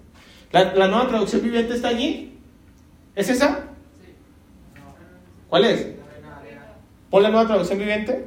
[0.51, 2.33] ¿La, la nueva traducción viviente está allí?
[3.14, 3.71] ¿Es esa?
[5.52, 5.86] ¿Cuál es?
[7.10, 8.24] Pon la nueva traducción viviente,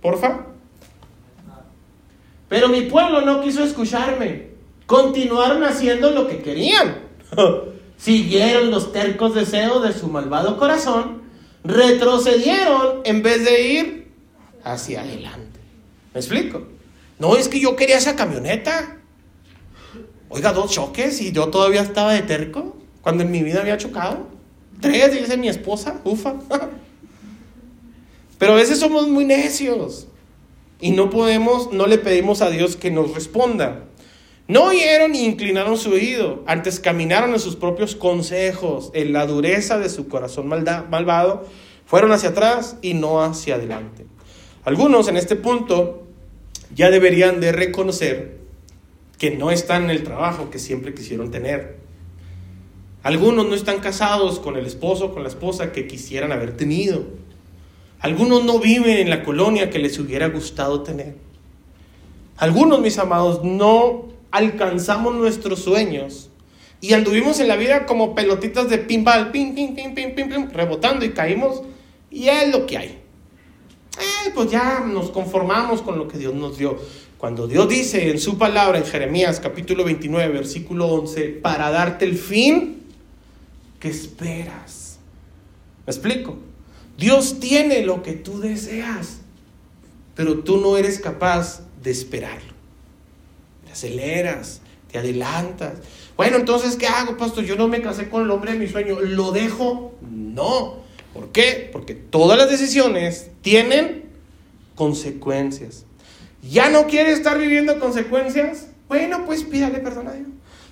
[0.00, 0.46] porfa.
[2.48, 4.50] Pero mi pueblo no quiso escucharme.
[4.86, 6.98] Continuaron haciendo lo que querían.
[7.96, 11.22] Siguieron los tercos deseos de su malvado corazón.
[11.64, 14.12] Retrocedieron en vez de ir
[14.62, 15.58] hacia adelante.
[16.14, 16.68] ¿Me explico?
[17.18, 18.98] No es que yo quería esa camioneta.
[20.28, 24.38] Oiga, dos choques y yo todavía estaba de terco cuando en mi vida había chocado.
[24.80, 26.36] Tres, dice mi esposa, ufa.
[28.38, 30.08] Pero a veces somos muy necios
[30.80, 33.84] y no podemos, no le pedimos a Dios que nos responda.
[34.48, 39.78] No oyeron ni inclinaron su oído, antes caminaron en sus propios consejos, en la dureza
[39.78, 41.46] de su corazón malvado,
[41.86, 44.06] fueron hacia atrás y no hacia adelante.
[44.64, 46.06] Algunos en este punto
[46.74, 48.38] ya deberían de reconocer
[49.18, 51.76] que no están en el trabajo que siempre quisieron tener.
[53.02, 57.04] Algunos no están casados con el esposo o con la esposa que quisieran haber tenido.
[58.00, 61.16] Algunos no viven en la colonia que les hubiera gustado tener.
[62.36, 66.30] Algunos, mis amados, no alcanzamos nuestros sueños
[66.80, 70.50] y anduvimos en la vida como pelotitas de pinball, pim, pim, pim, pim, pim, pim,
[70.50, 71.62] rebotando y caímos
[72.10, 72.88] y es lo que hay.
[73.98, 76.78] Eh, pues ya nos conformamos con lo que Dios nos dio.
[77.18, 82.16] Cuando Dios dice en su palabra en Jeremías capítulo 29, versículo 11, para darte el
[82.16, 82.79] fin
[83.80, 84.98] ¿Qué esperas?
[85.86, 86.36] ¿Me explico?
[86.98, 89.20] Dios tiene lo que tú deseas,
[90.14, 92.52] pero tú no eres capaz de esperarlo.
[93.64, 94.60] Te aceleras,
[94.92, 95.78] te adelantas.
[96.14, 97.44] Bueno, entonces, ¿qué hago, pastor?
[97.44, 99.00] Yo no me casé con el hombre de mi sueño.
[99.00, 99.94] ¿Lo dejo?
[100.02, 100.80] No.
[101.14, 101.70] ¿Por qué?
[101.72, 104.04] Porque todas las decisiones tienen
[104.74, 105.86] consecuencias.
[106.42, 108.68] ¿Ya no quieres estar viviendo consecuencias?
[108.88, 110.28] Bueno, pues pídale perdón a Dios.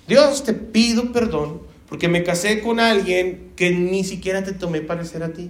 [0.07, 5.23] Dios, te pido perdón porque me casé con alguien que ni siquiera te tomé parecer
[5.23, 5.49] a ti.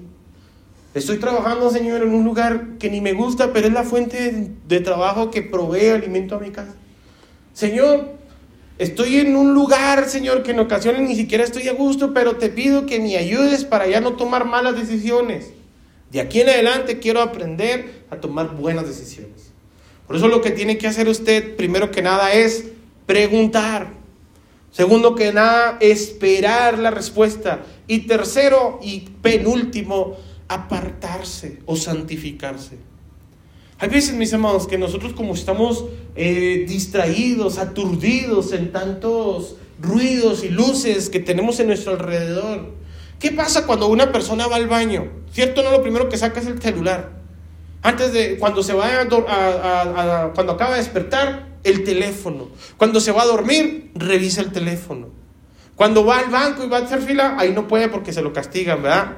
[0.93, 4.79] Estoy trabajando, Señor, en un lugar que ni me gusta, pero es la fuente de
[4.79, 6.73] trabajo que provee alimento a mi casa.
[7.53, 8.13] Señor,
[8.79, 12.49] estoy en un lugar, Señor, que en ocasiones ni siquiera estoy a gusto, pero te
[12.49, 15.51] pido que me ayudes para ya no tomar malas decisiones.
[16.09, 19.51] De aquí en adelante quiero aprender a tomar buenas decisiones.
[20.07, 22.65] Por eso lo que tiene que hacer usted, primero que nada, es
[23.05, 23.98] preguntar.
[24.71, 27.63] Segundo que nada, esperar la respuesta.
[27.87, 32.77] Y tercero y penúltimo, apartarse o santificarse.
[33.79, 40.49] Hay veces, mis amados, que nosotros como estamos eh, distraídos, aturdidos en tantos ruidos y
[40.49, 42.73] luces que tenemos en nuestro alrededor.
[43.19, 45.09] ¿Qué pasa cuando una persona va al baño?
[45.31, 45.63] ¿Cierto?
[45.63, 47.19] No lo primero que saca es el celular.
[47.81, 52.49] Antes de, cuando se va a cuando acaba de despertar, el teléfono.
[52.77, 55.07] Cuando se va a dormir, revisa el teléfono.
[55.75, 58.33] Cuando va al banco y va a hacer fila, ahí no puede porque se lo
[58.33, 59.13] castigan, ¿verdad?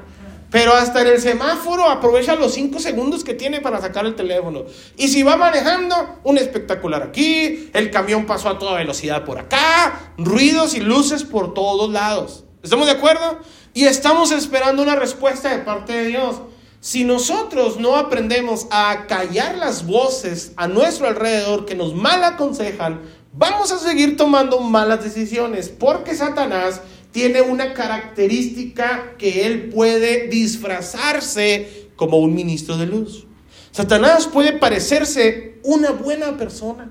[0.52, 4.64] Pero hasta en el semáforo aprovecha los cinco segundos que tiene para sacar el teléfono.
[4.98, 10.12] Y si va manejando, un espectacular aquí, el camión pasó a toda velocidad por acá,
[10.18, 12.44] ruidos y luces por todos lados.
[12.62, 13.38] ¿Estamos de acuerdo?
[13.72, 16.36] Y estamos esperando una respuesta de parte de Dios.
[16.82, 23.02] Si nosotros no aprendemos a callar las voces a nuestro alrededor que nos mal aconsejan,
[23.32, 26.80] vamos a seguir tomando malas decisiones porque Satanás
[27.12, 33.26] tiene una característica que él puede disfrazarse como un ministro de luz.
[33.70, 36.90] Satanás puede parecerse una buena persona.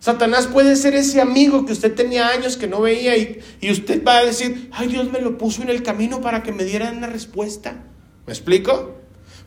[0.00, 4.02] Satanás puede ser ese amigo que usted tenía años que no veía y, y, usted
[4.02, 6.90] va a decir, ay Dios me lo puso en el camino para que me diera
[6.90, 7.90] una respuesta.
[8.26, 8.94] ¿Me explico?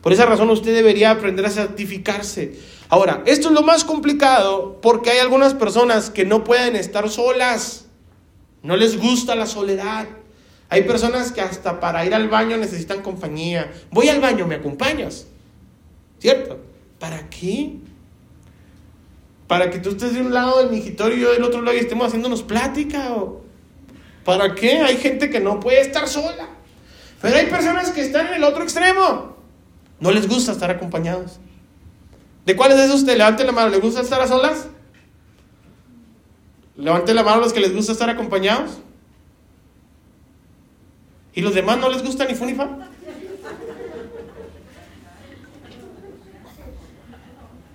[0.02, 2.58] Por esa razón usted debería aprender a certificarse.
[2.88, 7.86] Ahora, esto es lo más complicado porque hay algunas personas que no pueden estar solas.
[8.62, 10.06] No les gusta la soledad.
[10.70, 13.72] Hay personas que hasta para ir al baño necesitan compañía.
[13.90, 15.26] Voy al baño, ¿me acompañas?
[16.18, 16.58] ¿Cierto?
[16.98, 17.76] ¿Para qué?
[19.46, 21.80] Para que tú estés de un lado del migitorio y yo del otro lado y
[21.80, 23.14] estemos haciéndonos plática.
[23.14, 23.42] ¿o?
[24.24, 24.80] ¿Para qué?
[24.80, 26.48] Hay gente que no puede estar sola.
[27.20, 29.36] Pero hay personas que están en el otro extremo.
[30.00, 31.38] No les gusta estar acompañados.
[32.46, 33.70] ¿De cuáles de esos te levante la mano?
[33.70, 34.66] ¿Les gusta estar a solas?
[36.76, 38.78] Levante la mano a los que les gusta estar acompañados.
[41.34, 42.68] ¿Y los demás no les gusta ni funifa?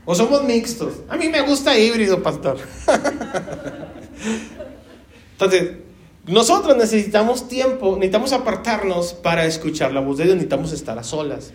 [0.06, 0.96] ¿O somos mixtos?
[1.08, 2.58] A mí me gusta híbrido, pastor.
[5.34, 5.72] Entonces,
[6.26, 11.52] nosotros necesitamos tiempo, necesitamos apartarnos para escuchar la voz de Dios, necesitamos estar a solas.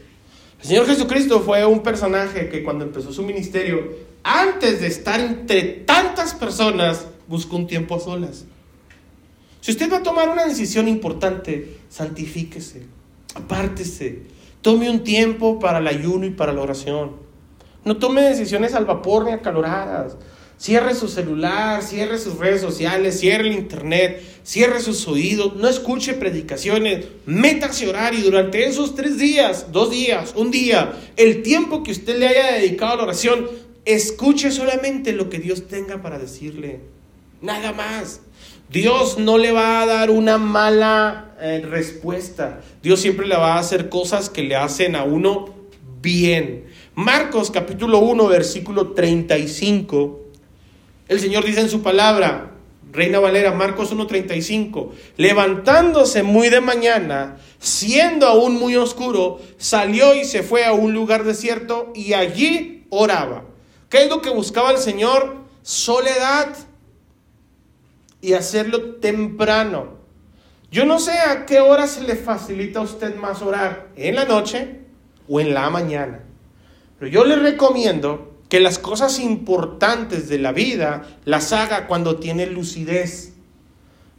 [0.61, 5.63] El Señor Jesucristo fue un personaje que cuando empezó su ministerio, antes de estar entre
[5.63, 8.45] tantas personas, buscó un tiempo a solas.
[9.61, 12.87] Si usted va a tomar una decisión importante, santifíquese,
[13.35, 14.23] apártese,
[14.61, 17.17] tome un tiempo para el ayuno y para la oración.
[17.85, 20.17] No tome decisiones al vapor ni acaloradas.
[20.59, 26.15] Cierre su celular, cierre sus redes sociales, cierre el internet, cierre sus oídos, no escuche
[26.15, 31.85] predicaciones, métase a orar y durante esos tres días, dos días, un día, el tiempo
[31.85, 33.47] que usted le haya dedicado a la oración,
[33.85, 36.81] escuche solamente lo que Dios tenga para decirle.
[37.41, 38.21] Nada más.
[38.69, 42.61] Dios no le va a dar una mala eh, respuesta.
[42.83, 45.55] Dios siempre le va a hacer cosas que le hacen a uno
[46.03, 46.67] bien.
[46.95, 50.28] Marcos capítulo 1, versículo 35.
[51.09, 52.51] El Señor dice en su palabra,
[52.93, 60.43] Reina Valera, Marcos 1:35, levantándose muy de mañana, siendo aún muy oscuro, salió y se
[60.43, 63.45] fue a un lugar desierto y allí oraba.
[63.89, 65.37] ¿Qué es lo que buscaba el Señor?
[65.63, 66.55] Soledad
[68.21, 69.99] y hacerlo temprano.
[70.71, 74.27] Yo no sé a qué hora se le facilita a usted más orar, en la
[74.27, 74.81] noche
[75.27, 76.21] o en la mañana.
[76.99, 82.47] Pero yo le recomiendo que las cosas importantes de la vida las haga cuando tiene
[82.47, 83.35] lucidez,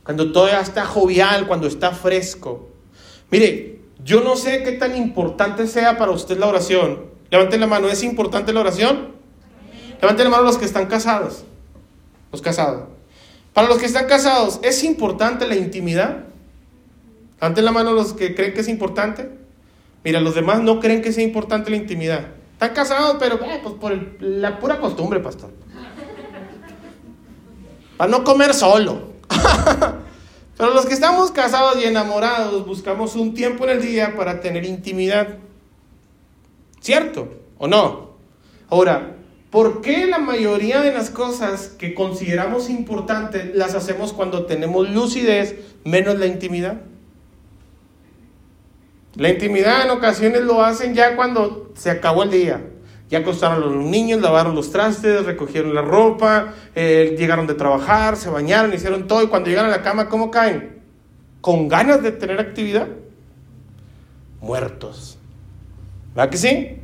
[0.03, 2.69] cuando todo está jovial, cuando está fresco.
[3.31, 7.05] Mire, yo no sé qué tan importante sea para usted la oración.
[7.31, 9.09] Levanten la mano, ¿es importante la oración?
[10.01, 11.43] Levanten la mano los que están casados.
[12.31, 12.87] Los casados.
[13.53, 16.25] Para los que están casados, ¿es importante la intimidad?
[17.41, 19.29] Levanten la mano los que creen que es importante.
[20.03, 22.38] Mira, los demás no creen que sea importante la intimidad.
[22.59, 25.49] Están casados, pero eh, pues por la pura costumbre, pastor.
[27.95, 29.13] Para no comer solo.
[30.57, 34.65] pero los que estamos casados y enamorados buscamos un tiempo en el día para tener
[34.65, 35.37] intimidad.
[36.81, 38.17] ¿Cierto o no?
[38.69, 39.15] Ahora,
[39.51, 45.55] ¿por qué la mayoría de las cosas que consideramos importantes las hacemos cuando tenemos lucidez
[45.85, 46.81] menos la intimidad?
[49.15, 52.61] La intimidad en ocasiones lo hacen ya cuando se acabó el día.
[53.09, 58.29] Ya acostaron los niños, lavaron los trastes, recogieron la ropa, eh, llegaron de trabajar, se
[58.29, 60.83] bañaron, hicieron todo y cuando llegan a la cama, ¿cómo caen?
[61.41, 62.87] ¿Con ganas de tener actividad?
[64.41, 65.17] Muertos.
[66.13, 66.77] ¿Verdad que sí?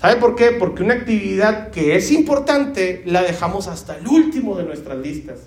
[0.00, 0.52] ¿Sabe por qué?
[0.52, 5.40] Porque una actividad que es importante la dejamos hasta el último de nuestras listas.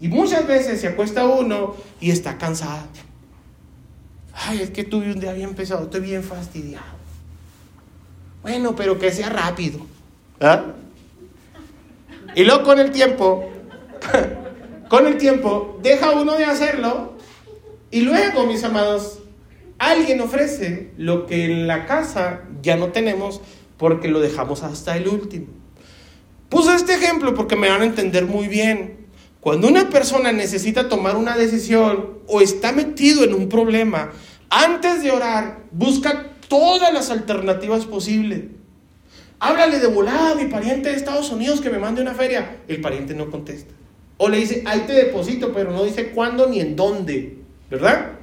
[0.00, 2.86] Y muchas veces se acuesta uno y está cansado.
[4.38, 6.84] Ay, es que tuve un día bien pesado, estoy bien fastidiado.
[8.42, 9.80] Bueno, pero que sea rápido.
[10.40, 10.64] ¿ah?
[12.34, 13.48] Y luego con el tiempo,
[14.88, 17.16] con el tiempo, deja uno de hacerlo
[17.90, 19.20] y luego, mis amados,
[19.78, 23.40] alguien ofrece lo que en la casa ya no tenemos
[23.78, 25.46] porque lo dejamos hasta el último.
[26.50, 29.05] Puse este ejemplo porque me van a entender muy bien.
[29.46, 34.10] Cuando una persona necesita tomar una decisión o está metido en un problema,
[34.50, 38.40] antes de orar, busca todas las alternativas posibles.
[39.38, 42.56] Háblale de volada a mi pariente de Estados Unidos que me mande una feria.
[42.66, 43.72] El pariente no contesta.
[44.16, 47.38] O le dice, ahí te deposito, pero no dice cuándo ni en dónde.
[47.70, 48.14] ¿Verdad?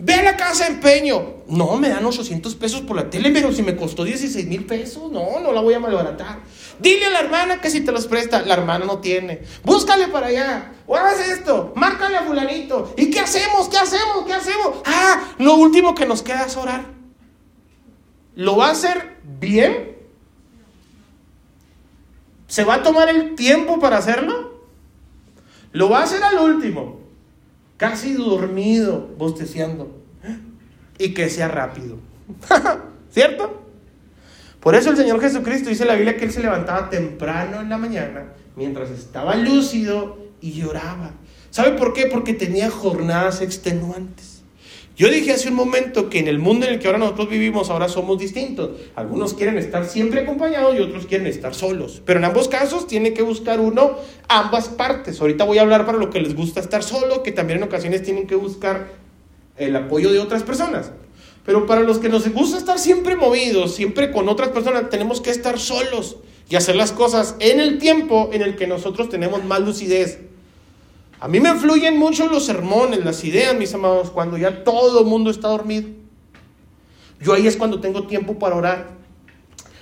[0.00, 1.38] Ve a la casa empeño.
[1.48, 5.10] No, me dan 800 pesos por la tele, pero si me costó 16 mil pesos,
[5.10, 6.38] no, no la voy a malbaratar.
[6.78, 9.42] Dile a la hermana que si te los presta, la hermana no tiene.
[9.64, 10.72] Búscale para allá.
[10.86, 12.94] O haz esto, márcale a fulanito.
[12.96, 13.68] ¿Y qué hacemos?
[13.68, 14.24] ¿Qué hacemos?
[14.24, 14.76] ¿Qué hacemos?
[14.84, 16.84] Ah, lo último que nos queda es orar.
[18.36, 19.96] ¿Lo va a hacer bien?
[22.46, 24.62] ¿Se va a tomar el tiempo para hacerlo?
[25.72, 26.97] Lo va a hacer al último
[27.78, 29.96] casi dormido, bosteciando,
[30.98, 31.96] y que sea rápido.
[33.10, 33.62] ¿Cierto?
[34.60, 37.70] Por eso el Señor Jesucristo dice en la Biblia que Él se levantaba temprano en
[37.70, 41.12] la mañana, mientras estaba lúcido y lloraba.
[41.50, 42.06] ¿Sabe por qué?
[42.06, 44.27] Porque tenía jornadas extenuantes.
[44.98, 47.70] Yo dije hace un momento que en el mundo en el que ahora nosotros vivimos,
[47.70, 48.70] ahora somos distintos.
[48.96, 52.02] Algunos quieren estar siempre acompañados y otros quieren estar solos.
[52.04, 53.92] Pero en ambos casos tiene que buscar uno
[54.26, 55.20] ambas partes.
[55.20, 58.02] Ahorita voy a hablar para lo que les gusta estar solo, que también en ocasiones
[58.02, 58.88] tienen que buscar
[59.56, 60.90] el apoyo de otras personas.
[61.46, 65.30] Pero para los que nos gusta estar siempre movidos, siempre con otras personas, tenemos que
[65.30, 66.16] estar solos
[66.50, 70.18] y hacer las cosas en el tiempo en el que nosotros tenemos más lucidez.
[71.20, 75.06] A mí me influyen mucho los sermones, las ideas, mis amados, cuando ya todo el
[75.06, 75.88] mundo está dormido.
[77.20, 78.90] Yo ahí es cuando tengo tiempo para orar.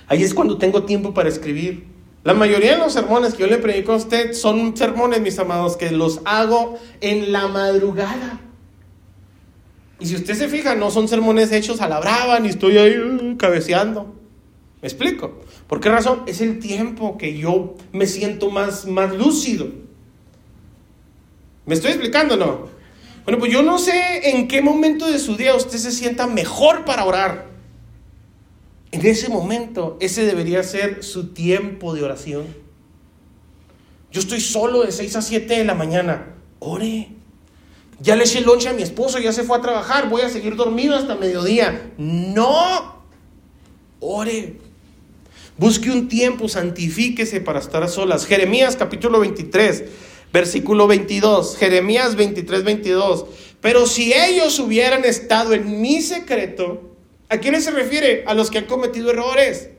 [0.07, 1.85] Ahí es cuando tengo tiempo para escribir.
[2.23, 5.77] La mayoría de los sermones que yo le predico a usted son sermones, mis amados,
[5.77, 8.41] que los hago en la madrugada.
[9.99, 12.97] Y si usted se fija, no son sermones hechos a la brava, ni estoy ahí
[12.97, 14.15] uh, cabeceando.
[14.81, 15.41] ¿Me explico?
[15.67, 16.23] ¿Por qué razón?
[16.27, 19.86] Es el tiempo que yo me siento más, más lúcido.
[21.67, 22.69] ¿Me estoy explicando no?
[23.25, 26.85] Bueno, pues yo no sé en qué momento de su día usted se sienta mejor
[26.85, 27.49] para orar.
[28.91, 32.45] En ese momento, ese debería ser su tiempo de oración.
[34.13, 36.35] Yo estoy solo de 6 a 7 de la mañana.
[36.59, 37.09] Ore.
[37.99, 40.55] Ya le eché lonche a mi esposo, ya se fue a trabajar, voy a seguir
[40.55, 41.91] dormido hasta mediodía.
[41.97, 43.03] No.
[43.99, 44.55] Ore.
[45.57, 48.25] Busque un tiempo, santifíquese para estar a solas.
[48.25, 49.83] Jeremías capítulo 23.
[50.33, 53.25] Versículo 22, Jeremías 23, 22.
[53.61, 56.95] Pero si ellos hubieran estado en mi secreto,
[57.29, 58.23] ¿a quiénes se refiere?
[58.27, 59.69] A los que han cometido errores,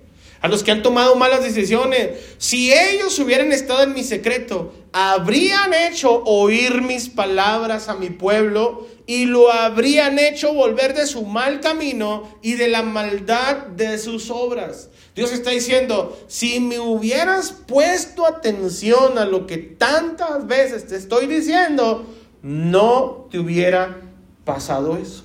[0.41, 2.11] a los que han tomado malas decisiones.
[2.39, 8.87] Si ellos hubieran estado en mi secreto, habrían hecho oír mis palabras a mi pueblo
[9.09, 14.31] y lo habrían hecho volver de su mal camino y de la maldad de sus
[14.31, 14.91] obras.
[15.17, 21.27] Dios está diciendo, si me hubieras puesto atención a lo que tantas veces te estoy
[21.27, 22.05] diciendo,
[22.43, 23.97] no te hubiera
[24.45, 25.25] pasado eso.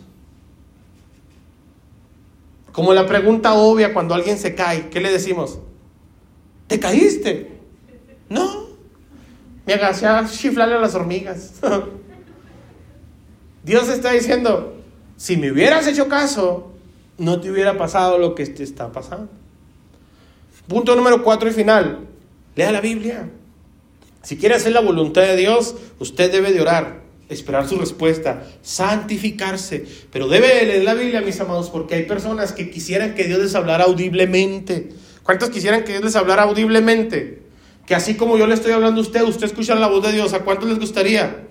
[2.72, 5.60] Como la pregunta obvia cuando alguien se cae, ¿qué le decimos?
[6.68, 7.52] ¿Te caíste?
[8.30, 8.64] No.
[9.66, 11.56] Me agacé a chiflarle a las hormigas.
[13.64, 14.76] Dios está diciendo,
[15.18, 16.72] si me hubieras hecho caso,
[17.18, 19.30] no te hubiera pasado lo que te está pasando.
[20.68, 22.00] Punto número cuatro y final.
[22.56, 23.30] Lea la Biblia.
[24.22, 29.86] Si quiere hacer la voluntad de Dios, usted debe de orar, esperar su respuesta, santificarse.
[30.12, 33.56] Pero debe leer la Biblia, mis amados, porque hay personas que quisieran que Dios les
[33.56, 34.90] hablara audiblemente.
[35.24, 37.44] ¿Cuántos quisieran que Dios les hablara audiblemente?
[37.86, 40.34] Que así como yo le estoy hablando a usted, usted escucha la voz de Dios.
[40.34, 41.48] ¿A cuántos les gustaría?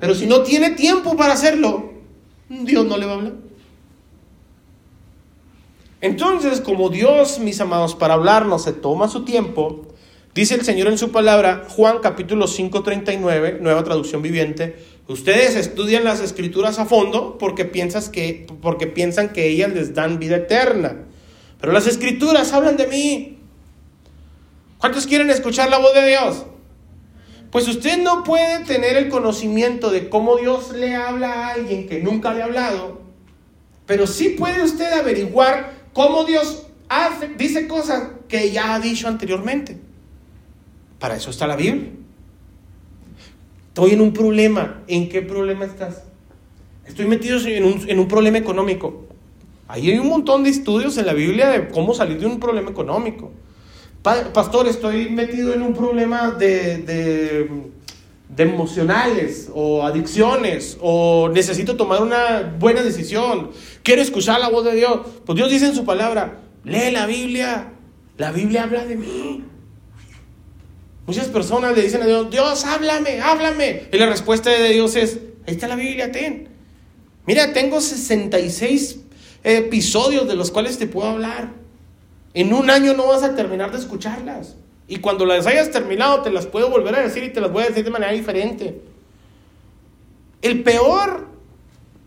[0.00, 1.92] Pero si no tiene tiempo para hacerlo,
[2.48, 3.32] Dios no le va a hablar.
[6.00, 9.86] Entonces, como Dios, mis amados, para hablarnos se toma su tiempo,
[10.34, 14.76] dice el Señor en su palabra, Juan capítulo 5, 39, nueva traducción viviente,
[15.08, 20.18] ustedes estudian las escrituras a fondo porque, piensas que, porque piensan que ellas les dan
[20.18, 21.04] vida eterna.
[21.60, 23.38] Pero las escrituras hablan de mí.
[24.78, 26.46] ¿Cuántos quieren escuchar la voz de Dios?
[27.50, 32.00] Pues usted no puede tener el conocimiento de cómo Dios le habla a alguien que
[32.00, 33.00] nunca le ha hablado,
[33.86, 39.78] pero sí puede usted averiguar cómo Dios hace, dice cosas que ya ha dicho anteriormente.
[41.00, 41.90] Para eso está la Biblia.
[43.68, 44.82] Estoy en un problema.
[44.86, 46.04] ¿En qué problema estás?
[46.86, 49.06] Estoy metido en un, en un problema económico.
[49.66, 52.70] Ahí hay un montón de estudios en la Biblia de cómo salir de un problema
[52.70, 53.32] económico.
[54.02, 62.56] Pastor, estoy metido en un problema de, de, emocionales o adicciones o necesito tomar una
[62.58, 63.50] buena decisión.
[63.82, 65.00] Quiero escuchar la voz de Dios.
[65.26, 67.72] Pues Dios dice en su palabra, lee la Biblia.
[68.16, 69.44] La Biblia habla de mí.
[71.06, 73.82] Muchas personas le dicen a Dios, Dios, háblame, háblame.
[73.92, 76.48] Y la respuesta de Dios es, ahí está la Biblia, ten.
[77.26, 79.00] Mira, tengo 66
[79.44, 81.59] episodios de los cuales te puedo hablar.
[82.34, 84.56] En un año no vas a terminar de escucharlas.
[84.86, 87.64] Y cuando las hayas terminado, te las puedo volver a decir y te las voy
[87.64, 88.80] a decir de manera diferente.
[90.42, 91.28] El peor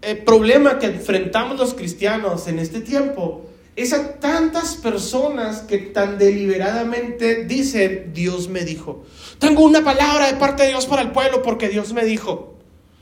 [0.02, 3.46] eh, problema que enfrentamos los cristianos en este tiempo
[3.76, 9.06] es a tantas personas que tan deliberadamente dicen, Dios me dijo.
[9.40, 12.56] Tengo una palabra de parte de Dios para el pueblo porque Dios me dijo.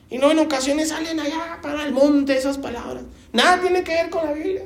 [0.10, 3.04] Y no en ocasiones salen allá para el monte esas palabras.
[3.34, 4.64] Nada tiene que ver con la Biblia.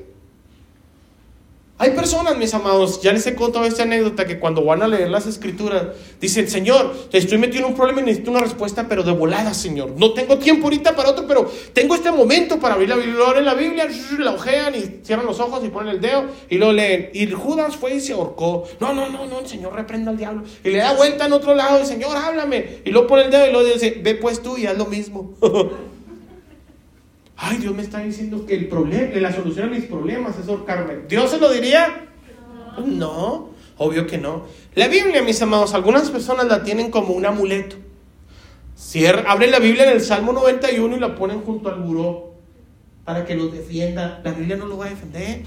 [1.78, 5.09] Hay personas, mis amados, ya les he contado esta anécdota, que cuando van a leer
[5.09, 5.88] las escrituras,
[6.21, 9.91] dicen, Señor, estoy metido en un problema y necesito una respuesta, pero de volada, Señor.
[9.97, 13.26] No tengo tiempo ahorita para otro, pero tengo este momento para abrir la Biblia.
[13.36, 16.71] en la Biblia, la ojean y cierran los ojos y ponen el dedo y lo
[16.71, 17.09] leen.
[17.13, 18.63] Y Judas fue y se ahorcó.
[18.80, 20.43] No, no, no, no, el Señor reprenda al diablo.
[20.63, 22.84] Y le da vuelta en otro lado, el Señor, háblame.
[22.86, 25.34] Y luego pone el dedo y luego dice, ve pues tú y haz lo mismo.
[27.38, 30.99] Ay, Dios me está diciendo que el problema, la solución a mis problemas es ahorcarme.
[31.07, 32.07] ¿Dios se lo diría?
[32.86, 34.45] No, obvio que no.
[34.73, 37.75] La Biblia, mis amados, algunas personas la tienen como un amuleto.
[38.75, 42.33] Cierra, abren la Biblia en el Salmo 91 y la ponen junto al buró
[43.03, 44.21] para que los defienda.
[44.23, 45.43] La Biblia no lo va a defender.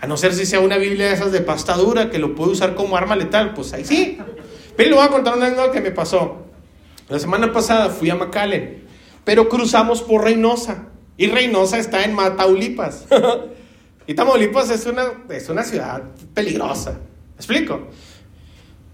[0.00, 2.52] A no ser si sea una Biblia de esas de pasta dura que lo puede
[2.52, 4.18] usar como arma letal, pues ahí sí.
[4.76, 6.46] Pero le voy a contar una anécdota que me pasó.
[7.08, 8.85] La semana pasada fui a McAllen
[9.26, 10.86] pero cruzamos por Reynosa.
[11.16, 13.06] Y Reynosa está en Mataulipas.
[14.06, 16.00] y Tamaulipas es una, es una ciudad
[16.32, 16.92] peligrosa.
[16.92, 17.88] ¿Me explico?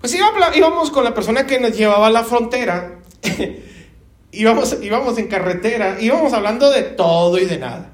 [0.01, 3.03] Pues íbamos con la persona que nos llevaba a la frontera.
[4.33, 5.99] íbamos, íbamos en carretera.
[6.01, 7.93] Íbamos hablando de todo y de nada.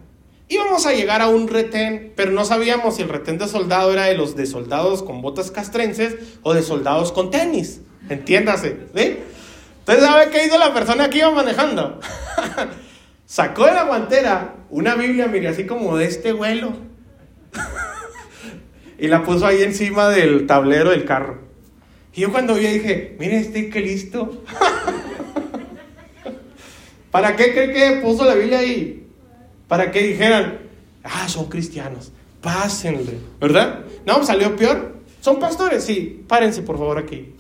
[0.49, 4.05] Íbamos a llegar a un retén, pero no sabíamos si el retén de soldado era
[4.05, 7.80] de los de soldados con botas castrenses o de soldados con tenis.
[8.09, 9.16] Entiéndase, ¿sí?
[9.89, 11.99] Entonces, ¿sabe qué hizo la persona que iba manejando?
[13.24, 16.74] Sacó de la guantera una Biblia, mire, así como de este vuelo.
[18.99, 21.39] y la puso ahí encima del tablero del carro.
[22.12, 24.45] Y yo cuando vi dije, mire, este que listo.
[27.11, 29.07] ¿Para qué cree que puso la Biblia ahí?
[29.68, 30.59] Para que dijeran,
[31.03, 32.12] ah, son cristianos,
[32.43, 33.86] pásenle, ¿verdad?
[34.05, 34.99] No, salió peor.
[35.22, 35.82] ¿Son pastores?
[35.82, 37.34] Sí, párense por favor aquí.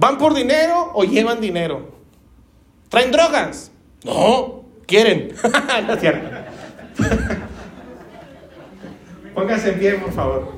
[0.00, 1.90] ¿Van por dinero o llevan dinero?
[2.88, 3.72] ¿Traen drogas?
[4.04, 5.34] No, quieren.
[5.86, 6.28] no es cierto.
[9.34, 10.52] Póngase en pie, por favor.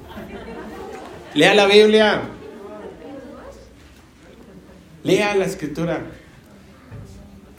[1.32, 2.20] Lea la Biblia.
[5.04, 6.02] Lea la escritura.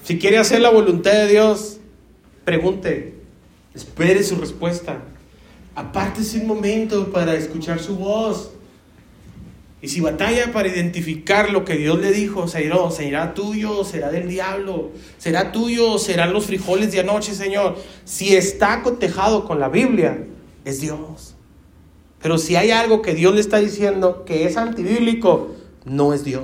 [0.03, 1.79] Si quiere hacer la voluntad de Dios,
[2.45, 3.15] pregunte.
[3.73, 4.99] Espere su respuesta.
[5.73, 8.50] Apártese un momento para escuchar su voz.
[9.81, 14.27] Y si batalla para identificar lo que Dios le dijo, Señor, será tuyo será del
[14.27, 17.77] diablo, será tuyo serán los frijoles de anoche, Señor.
[18.05, 20.23] Si está cotejado con la Biblia,
[20.65, 21.35] es Dios.
[22.21, 25.55] Pero si hay algo que Dios le está diciendo que es antibíblico,
[25.85, 26.39] no es Dios.